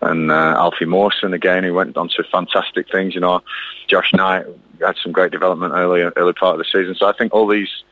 [0.00, 3.14] and uh, Alfie Mawson again, who went on to fantastic things.
[3.14, 3.42] You know,
[3.88, 4.46] Josh Knight
[4.80, 6.94] had some great development early early part of the season.
[6.94, 7.84] So I think all these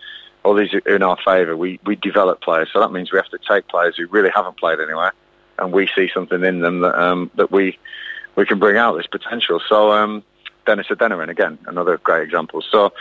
[0.44, 1.56] all these are in our favour.
[1.56, 4.56] We we develop players, so that means we have to take players who really haven't
[4.56, 5.12] played anywhere,
[5.58, 7.78] and we see something in them that um, that we
[8.36, 9.60] we can bring out this potential.
[9.68, 10.22] So um,
[10.66, 12.62] Dennis Adeniran again, another great example.
[12.62, 12.92] So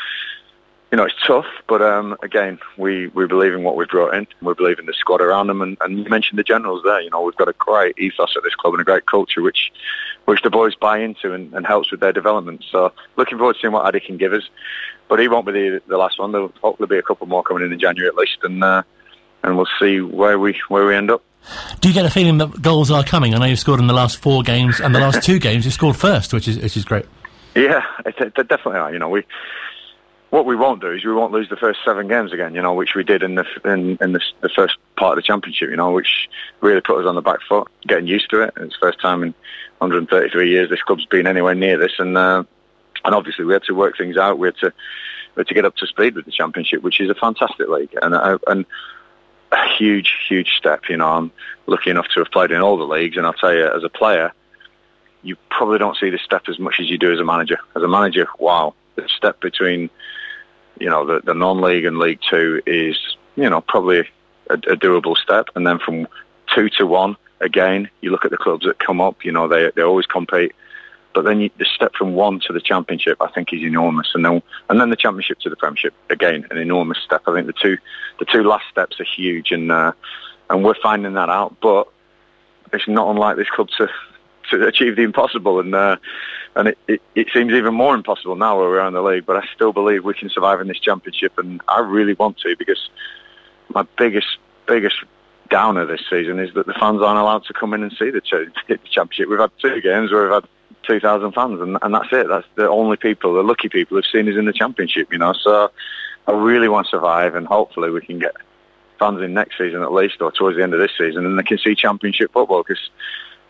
[0.91, 4.25] you know, it's tough, but um, again, we, we believe in what we've brought in.
[4.41, 7.01] We believe in the squad around them, and, and you mentioned the generals there.
[7.01, 9.71] You know, we've got a great ethos at this club and a great culture, which
[10.25, 12.63] which the boys buy into and, and helps with their development.
[12.71, 14.43] So, looking forward to seeing what Addy can give us.
[15.09, 16.33] But he won't be the, the last one.
[16.33, 18.83] There'll hopefully be a couple more coming in in January at least, and uh,
[19.43, 21.21] and we'll see where we where we end up.
[21.81, 23.33] Do you get a feeling that goals are coming?
[23.33, 25.71] I know you've scored in the last four games, and the last two games you
[25.71, 27.05] scored first, which is which is great.
[27.55, 28.93] Yeah, it, it definitely are.
[28.93, 29.23] You know, we
[30.29, 32.73] what we won't do is we won't lose the first seven games again, you know,
[32.73, 35.77] which we did in the in, in the, the, first part of the championship, you
[35.77, 36.27] know, which
[36.59, 38.53] really put us on the back foot, getting used to it.
[38.57, 39.33] It's the first time in
[39.77, 42.43] 133 years this club's been anywhere near this, and uh,
[43.05, 44.37] and obviously we had to work things out.
[44.37, 44.73] We had to
[45.35, 47.95] we had to get up to speed with the championship, which is a fantastic league
[48.01, 48.65] and uh, and
[49.53, 50.89] a huge huge step.
[50.89, 51.31] You know, I'm
[51.67, 53.89] lucky enough to have played in all the leagues, and I'll tell you, as a
[53.89, 54.33] player,
[55.23, 57.59] you probably don't see this step as much as you do as a manager.
[57.75, 59.89] As a manager, wow, the step between
[60.79, 62.97] you know, the, the non-league and League Two is,
[63.35, 63.99] you know, probably
[64.49, 65.49] a, a doable step.
[65.55, 66.07] And then from
[66.53, 69.71] two to one, again, you look at the clubs that come up, you know, they,
[69.75, 70.53] they always compete.
[71.13, 74.23] But then you, the step from one to the championship, I think, is enormous, and
[74.23, 77.23] then and then the championship to the premiership, again, an enormous step.
[77.25, 77.77] I think the two
[78.19, 79.93] the two last steps are huge, and uh,
[80.51, 81.55] and we're finding that out.
[81.59, 81.87] But
[82.71, 83.89] it's not unlike this club to
[84.51, 85.97] to achieve the impossible, and uh,
[86.55, 89.25] and it, it, it, seems even more impossible now where we are in the league.
[89.25, 92.55] But I still believe we can survive in this championship, and I really want to
[92.57, 92.89] because
[93.69, 94.37] my biggest
[94.67, 94.97] biggest
[95.49, 98.21] downer this season is that the fans aren't allowed to come in and see the,
[98.21, 99.29] ch- the championship.
[99.29, 100.47] We've had two games where we've had
[100.83, 102.27] 2,000 fans, and, and that's it.
[102.27, 105.11] That's the only people, the lucky people, who've seen us in the championship.
[105.11, 105.71] You know, so
[106.27, 108.35] I really want to survive, and hopefully we can get
[108.99, 111.43] fans in next season at least, or towards the end of this season, and they
[111.43, 112.89] can see championship football because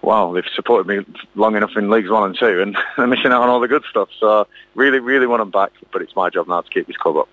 [0.01, 3.41] wow, they've supported me long enough in Leagues One and Two, and they're missing out
[3.41, 4.09] on all the good stuff.
[4.19, 7.17] So really, really want them back, but it's my job now to keep this club
[7.17, 7.29] up.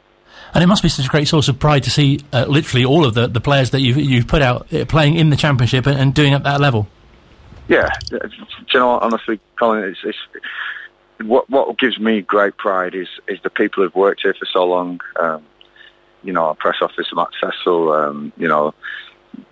[0.53, 3.05] And it must be such a great source of pride to see uh, literally all
[3.05, 5.99] of the, the players that you've, you've put out uh, playing in the championship and,
[5.99, 6.89] and, doing at that level.
[7.69, 8.19] Yeah, do
[8.73, 10.19] you know, honestly, Colin, it's, it's,
[11.23, 14.65] what what gives me great pride is is the people who've worked here for so
[14.65, 15.01] long.
[15.19, 15.45] Um,
[16.23, 18.75] you know, our press office, Matt Cecil, um, you know,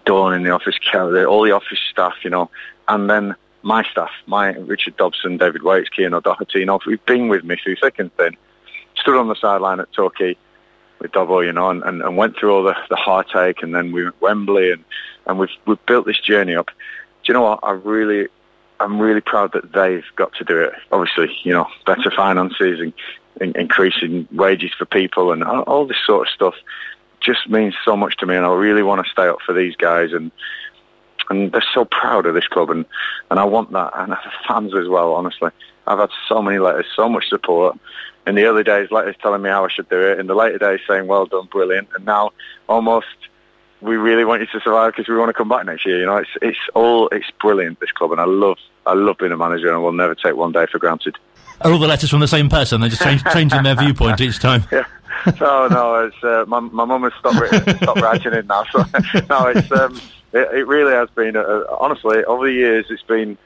[0.05, 2.51] Dawn in the office, Kelly, all the office staff, you know,
[2.93, 7.29] and then my staff, my Richard Dobson, David Waits, Cian O'Doherty, you know, who've been
[7.29, 8.37] with me through thick and thin,
[8.97, 10.37] stood on the sideline at Torquay
[10.99, 13.93] with Dobbo, you know, and, and, and, went through all the, the heartache, and then
[13.93, 14.85] we went Wembley, and,
[15.27, 16.67] and we've we've built this journey up.
[16.67, 16.73] Do
[17.29, 17.61] you know what?
[17.63, 18.29] I really,
[18.79, 20.75] I'm really proud that they've got to do it.
[20.91, 22.93] Obviously, you know, better finances and,
[23.41, 26.55] and increasing wages for people, and all, all this sort of stuff
[27.21, 29.77] just means so much to me, and I really want to stay up for these
[29.77, 30.31] guys and
[31.31, 32.85] and they're so proud of this club, and,
[33.31, 35.15] and I want that, and the fans as well.
[35.15, 35.51] Honestly,
[35.87, 37.79] I've had so many letters, so much support,
[38.27, 40.21] in the early days, letters telling me how I should do it.
[40.21, 41.89] In the later days, saying well done, brilliant.
[41.95, 42.31] And now,
[42.69, 43.07] almost,
[43.81, 45.99] we really want you to survive because we want to come back next year.
[45.99, 49.33] You know, it's it's all it's brilliant this club, and I love I love being
[49.33, 51.17] a manager, and I will never take one day for granted.
[51.61, 52.81] Are all the letters from the same person?
[52.81, 54.65] They're just change, changing their viewpoint each time.
[54.73, 54.85] Yeah.
[55.41, 58.65] No, no, it's uh, my my mum has stopped writing, stopped writing it now.
[58.73, 58.79] So
[59.31, 60.01] no, it's um,
[60.33, 61.37] it, it really has been.
[61.37, 63.39] Uh, honestly, over the years, it's been.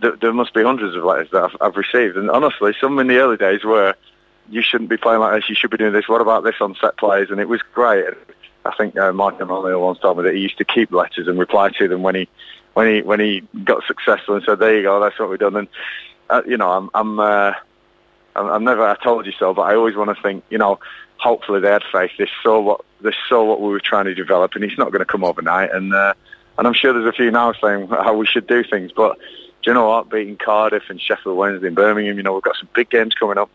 [0.00, 3.06] There, there must be hundreds of letters that I've, I've received, and honestly, some in
[3.06, 3.94] the early days were,
[4.50, 5.48] "You shouldn't be playing like this.
[5.48, 6.08] You should be doing this.
[6.08, 8.04] What about this on set plays?" And it was great.
[8.66, 11.38] I think uh, Mark O'Neill once told me that he used to keep letters and
[11.38, 12.28] reply to them when he
[12.74, 15.56] when he when he got successful and said, "There you go, that's what we've done."
[15.56, 15.68] And
[16.28, 17.52] uh, you know, I'm I'm, uh,
[18.34, 20.78] I'm I'm never I told you so, but I always want to think, you know,
[21.18, 22.10] hopefully they had faith.
[22.18, 25.00] They saw what they saw what we were trying to develop, and it's not going
[25.00, 25.72] to come overnight.
[25.72, 26.14] And uh,
[26.58, 29.18] and I'm sure there's a few now saying how we should do things, but
[29.62, 30.10] do you know what?
[30.10, 33.38] Beating Cardiff and Sheffield Wednesday and Birmingham, you know, we've got some big games coming
[33.38, 33.50] up.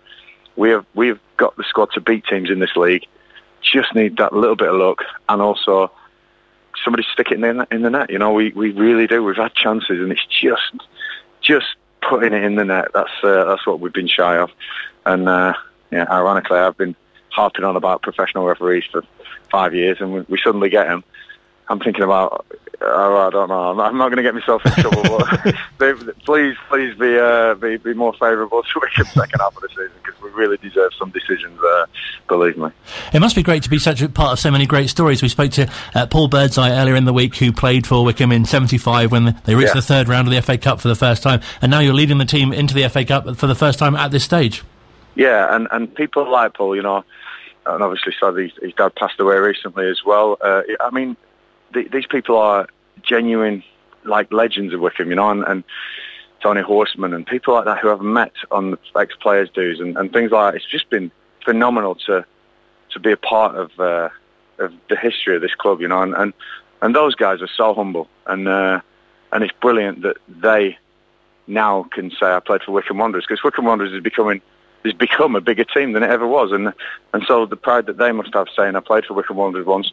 [0.56, 3.06] We have we've got the squad to beat teams in this league.
[3.62, 5.92] Just need that little bit of luck, and also
[6.84, 8.10] somebody stick it in the, in the net.
[8.10, 9.24] You know, we, we really do.
[9.24, 10.74] We've had chances, and it's just
[11.42, 11.68] just
[12.02, 12.90] putting it in the net.
[12.94, 14.52] That's uh, that's what we've been shy of.
[15.06, 15.54] And uh,
[15.92, 16.96] yeah, ironically, I've been
[17.30, 19.04] harping on about professional referees for
[19.50, 21.04] five years, and we, we suddenly get them.
[21.72, 22.46] I'm thinking about.
[22.84, 23.70] Oh, I don't know.
[23.70, 25.04] I'm not, not going to get myself in trouble.
[25.78, 29.70] But please, please be uh, be be more favourable to Wycombe second half of the
[29.70, 31.60] season because we really deserve some decisions.
[31.62, 31.86] Uh,
[32.28, 32.70] believe me.
[33.14, 35.22] It must be great to be such a part of so many great stories.
[35.22, 38.46] We spoke to uh, Paul Birdseye earlier in the week, who played for Wycombe in
[38.46, 39.74] '75 when they reached Yeah.
[39.76, 42.18] the third round of the FA Cup for the first time, and now you're leading
[42.18, 44.64] the team into the FA Cup for the first time at this stage.
[45.14, 47.04] Yeah, and, and people like Paul, you know,
[47.68, 50.38] and obviously sadly his, his dad passed away recently as well.
[50.42, 51.16] Uh, I mean,
[51.74, 52.68] the, these people are
[53.04, 53.64] genuine,
[54.04, 55.64] like legends of Wycombe, you know, and, and
[56.42, 60.12] Tony Horseman and people like that who I've met on the ex-players dues and, and
[60.12, 60.58] things like that.
[60.58, 61.12] It's just been
[61.44, 62.26] phenomenal to
[62.92, 64.10] to be a part of uh,
[64.60, 66.34] of the history of this club, you know, and, and,
[66.82, 68.82] and those guys are so humble and uh,
[69.32, 70.78] and it's brilliant that they
[71.48, 74.42] now can say I played for Wycombe Wanderers because Wycombe Wanderers is becoming
[74.84, 76.74] has become a bigger team than it ever was, and
[77.14, 79.92] and so the pride that they must have saying I played for Wycombe Wanderers once,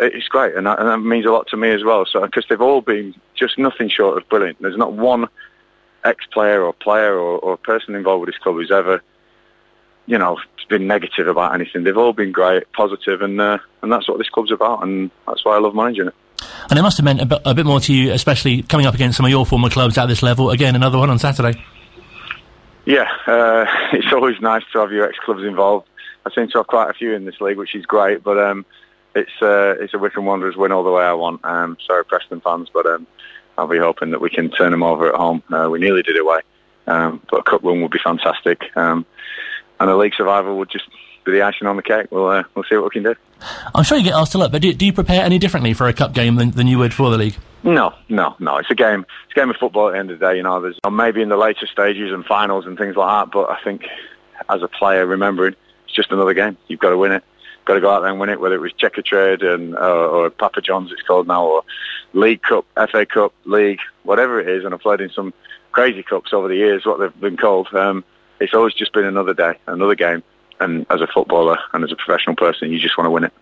[0.00, 2.06] it's great, and that, and that means a lot to me as well.
[2.06, 4.60] So because they've all been just nothing short of brilliant.
[4.60, 5.28] There's not one
[6.04, 9.02] ex-player or player or, or person involved with this club who's ever,
[10.06, 10.38] you know,
[10.68, 11.84] been negative about anything.
[11.84, 15.44] They've all been great, positive, and uh, and that's what this club's about, and that's
[15.44, 16.14] why I love managing it.
[16.70, 18.94] And it must have meant a bit, a bit more to you, especially coming up
[18.94, 20.50] against some of your former clubs at this level.
[20.50, 21.60] Again, another one on Saturday.
[22.84, 25.88] Yeah, uh, it's always nice to have your ex-clubs involved.
[26.26, 28.22] I seem to have quite a few in this league, which is great.
[28.22, 28.66] But um,
[29.14, 31.44] it's uh, it's a Wycombe Wanderers win all the way I want.
[31.44, 33.06] Um, sorry, Preston fans, but um,
[33.56, 35.42] I'll be hoping that we can turn them over at home.
[35.50, 36.40] Uh, we nearly did it away,
[36.86, 38.76] um, but a cup win would be fantastic.
[38.76, 39.04] Um,
[39.80, 40.88] and a league survival would just
[41.24, 42.08] be the icing on the cake.
[42.10, 43.14] We'll uh, we'll see what we can do.
[43.74, 45.86] I'm sure you get asked a lot, but do, do you prepare any differently for
[45.86, 47.36] a cup game than, than you would for the league?
[47.62, 48.56] No, no, no.
[48.56, 49.06] It's a game.
[49.26, 50.36] It's a game of football at the end of the day.
[50.36, 53.32] You know, there's maybe in the later stages and finals and things like that.
[53.32, 53.86] But I think
[54.48, 55.54] as a player, remembering
[55.84, 56.56] it's just another game.
[56.66, 57.24] You've got to win it.
[57.68, 58.40] Got to go out there and win it.
[58.40, 61.62] Whether it was Checkatrade and uh, or Papa John's, it's called now, or
[62.14, 64.64] League Cup, FA Cup, League, whatever it is.
[64.64, 65.34] And I've played in some
[65.70, 67.68] crazy cups over the years, what they've been called.
[67.74, 68.04] Um,
[68.40, 70.22] it's always just been another day, another game.
[70.60, 73.34] And as a footballer and as a professional person, you just want to win it.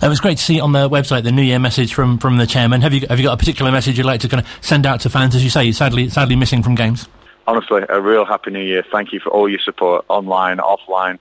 [0.00, 2.46] It was great to see on the website the New Year message from, from the
[2.46, 2.80] chairman.
[2.80, 5.02] Have you have you got a particular message you'd like to kind of send out
[5.02, 7.06] to fans, as you say, sadly sadly missing from games?
[7.46, 8.84] honestly, a real happy new year.
[8.90, 11.18] Thank you for all your support online, offline,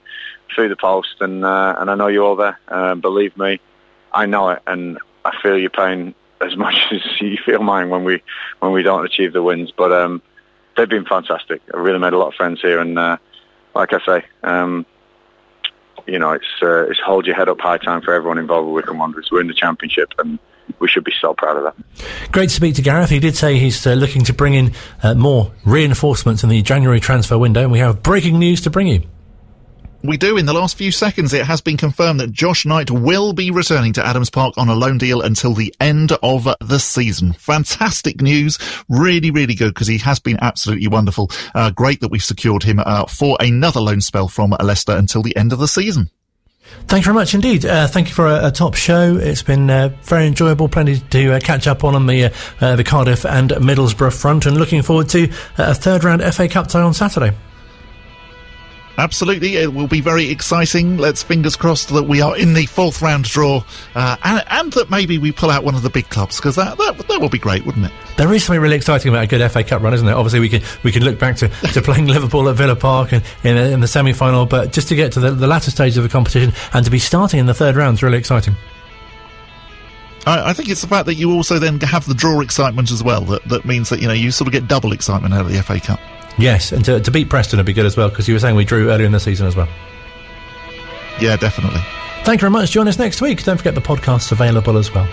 [0.54, 2.60] through the post, and uh, and I know you're all there.
[2.68, 3.60] Uh, believe me,
[4.12, 8.04] I know it, and I feel your pain as much as you feel mine when
[8.04, 8.22] we
[8.60, 9.72] when we don't achieve the wins.
[9.72, 10.22] But um,
[10.78, 11.62] they've been fantastic.
[11.74, 13.18] I really made a lot of friends here, and uh,
[13.74, 14.86] like I say, um,
[16.08, 18.76] you know, it's uh, it's hold your head up high time for everyone involved with
[18.76, 19.30] Wycombe Wanderers.
[19.32, 20.40] We're in the championship, and
[20.80, 22.32] we should be so proud of that.
[22.32, 23.10] Great to speak to Gareth.
[23.10, 24.74] He did say he's uh, looking to bring in
[25.04, 28.88] uh, more reinforcements in the January transfer window, and we have breaking news to bring
[28.88, 29.04] you.
[30.06, 30.38] We do.
[30.38, 33.94] In the last few seconds, it has been confirmed that Josh Knight will be returning
[33.94, 37.34] to Adams Park on a loan deal until the end of the season.
[37.34, 38.60] Fantastic news.
[38.90, 41.32] Really, really good because he has been absolutely wonderful.
[41.54, 45.36] Uh, great that we've secured him uh, for another loan spell from Leicester until the
[45.36, 46.10] end of the season.
[46.88, 47.66] Thank you very much indeed.
[47.66, 49.18] Uh, thank you for a, a top show.
[49.18, 50.68] It's been uh, very enjoyable.
[50.68, 52.32] Plenty to uh, catch up on on the
[52.62, 56.48] uh, the Cardiff and Middlesbrough front, and looking forward to uh, a third round FA
[56.48, 57.36] Cup tie on Saturday.
[58.98, 60.98] Absolutely, it will be very exciting.
[60.98, 64.90] Let's fingers crossed that we are in the fourth round draw, uh, and, and that
[64.90, 67.38] maybe we pull out one of the big clubs because that, that that would be
[67.38, 67.92] great, wouldn't it?
[68.18, 70.16] There is something really exciting about a good FA Cup run, isn't there?
[70.16, 73.24] Obviously, we can we can look back to, to playing Liverpool at Villa Park and
[73.44, 76.04] in, in the semi final, but just to get to the, the latter stage of
[76.04, 78.56] the competition and to be starting in the third round is really exciting.
[80.26, 83.04] I, I, think it's the fact that you also then have the draw excitement as
[83.04, 83.22] well.
[83.26, 85.62] That that means that you know you sort of get double excitement out of the
[85.62, 86.00] FA Cup.
[86.38, 88.56] Yes, and to, to beat Preston would be good as well because you were saying
[88.56, 89.70] we drew earlier in the season as well.
[91.20, 91.80] Yeah, definitely.
[92.24, 92.72] Thank you very much.
[92.72, 93.44] Join us next week.
[93.44, 95.08] Don't forget the podcast's available as well.